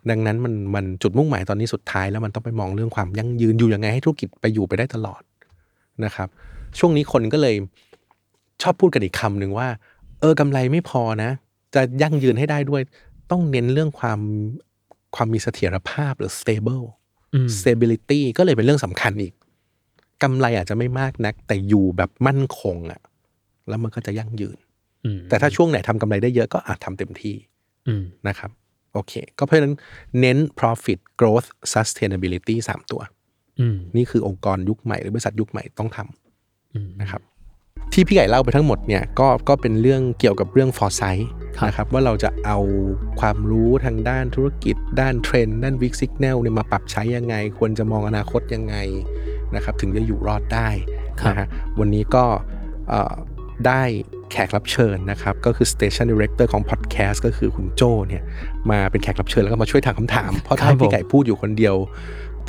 [0.09, 5.21] ดังนั้นมันมันจุดมุ่งหมายตอนนี้สุดท้ายแล้วมันต้องไปมองเรื่องความยั่งยืนอยู่ยังไงให้ธุรกิจไปอยู่ไปได้ตลอด
[6.05, 6.27] นะครับ
[6.79, 7.55] ช่วงนี้คนก็เลย
[8.61, 9.67] ชอบพูดกันอีกคำหนึ่งว่า
[10.19, 11.31] เออกำไรไม่พอนะ
[11.75, 12.81] จะยั่งยืนให้ได้ด้วย
[13.31, 14.19] ต้องเน้นเรื่องความ
[15.15, 16.85] ความมีเสถียรภาพหรือ stable
[17.33, 19.33] อืม stability ก็เลยเป็นเรื่องสำคัญอีก
[20.23, 23.01] กำไรอาจจะไม่มากนัก แต่อยู่แบบมั่นคงอะ
[23.69, 24.57] แล้วมันก็จะยั่งยืน
[25.05, 27.35] อืมแต่ถ้าช่วงไหนทำกำไรได้เยอะก็อาจทำเต็มที่
[27.87, 28.51] อืมนะครับ
[28.93, 29.75] โอเค ก็เพราะฉะนั้น
[30.19, 33.01] เน้น profit growth sustainability สามตัว
[33.59, 37.21] อืมนี่คือองค์กรยุคใหม่หรือบริษัทยุคใหม่ต้องทำอืมนะครับ
[37.93, 41.25] ที่พี่ไก่เล่าไปทั้งหมดเนี่ยก็ก็เป็นเรื่องเกี่ยวกับเรื่อง foresight
[41.57, 42.59] ครับนะครับว่าเราจะเอา
[43.19, 48.75] ความรู้ทางด้านธุรกิจ ด้านเทรนด์ด้าน Weak Signal เนี่ยมาปรับใช้ยังไง ควรจะมองอนาคตยังไง
[49.55, 50.69] นะครับ ถึงจะอยู่รอดได้
[51.21, 51.47] ครับนะฮะ
[51.79, 52.25] วันนี้ก็
[52.89, 53.15] เอ่อ
[53.67, 53.83] ได้
[54.31, 58.23] แขกรับเชิญนะครับ ก็คือ Station Director ของ Podcast ก็คือคุณโจเนี่ย
[58.71, 61.75] มาเป็นแขกรับเชิญแล้วก็มาช่วยถามคำถาม เพราะถ้าให้พี่ไก่พูดอยู่คนเดียว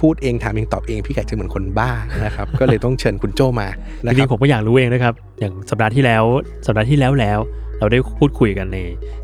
[0.00, 1.90] พูดเองถามเองตอบเอง พี่ไก่จะเหมือนคนบ้า
[2.24, 6.24] นะครับ ก็เลยต้องเชิญคุณโจมาจนะคริรังๆผมก็อยากรู้เองนะครับ อย่างสัปดาห์ที่แล้ว
[6.66, 7.38] สัปดาห์ที่แล้วแล้ว
[7.78, 8.78] เราได้พูดคุยกันใน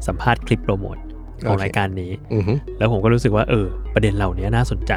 [0.07, 0.97] สัมภาษณ์คลิปโปรโมท
[1.49, 4.93] ของโอเครายการนี้อือฮึแล้วผมก็รู้สึกว่าเออประเด็นเหล่านี้น่าสนใจ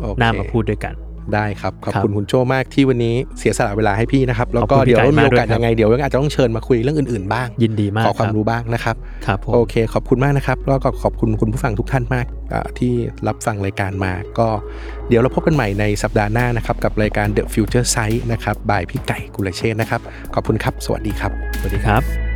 [0.00, 0.94] โอเคน่ามาพูดด้วยกัน
[1.34, 12.92] ได้ครับ ขอบครับคุณคุณโจมากที่วันนี้เสียสละเวลาให้พี่นะครับ แล้วก็ขอบคุณพี่เดี๋ยวไก่มีมากโอกาสด้วยครับยังไงเดี๋ยวอาจจะต้องเชิญมาคุยเรื่องอื่นๆบ้าง ยินดีมากขอความรับรู้บ้างนะครับครับผมโอเค ขอบคุณมากนะครับ แล้วก็ขอบคุณคุณผู้ฟังทุกท่านมากอ่าที่
[13.26, 14.48] รับฟังรายการมา ก็
[15.08, 20.00] เดี๋ยวเราพบกันใหม่ในสัปดาห์หน้านะครับ กับรายการ The Future Sight นะครับบายพี่ไก่กุลเชษฐ์นะครับ
[20.34, 22.29] ขอบคุณครับ สวัสดีครับ สวัสดีครับ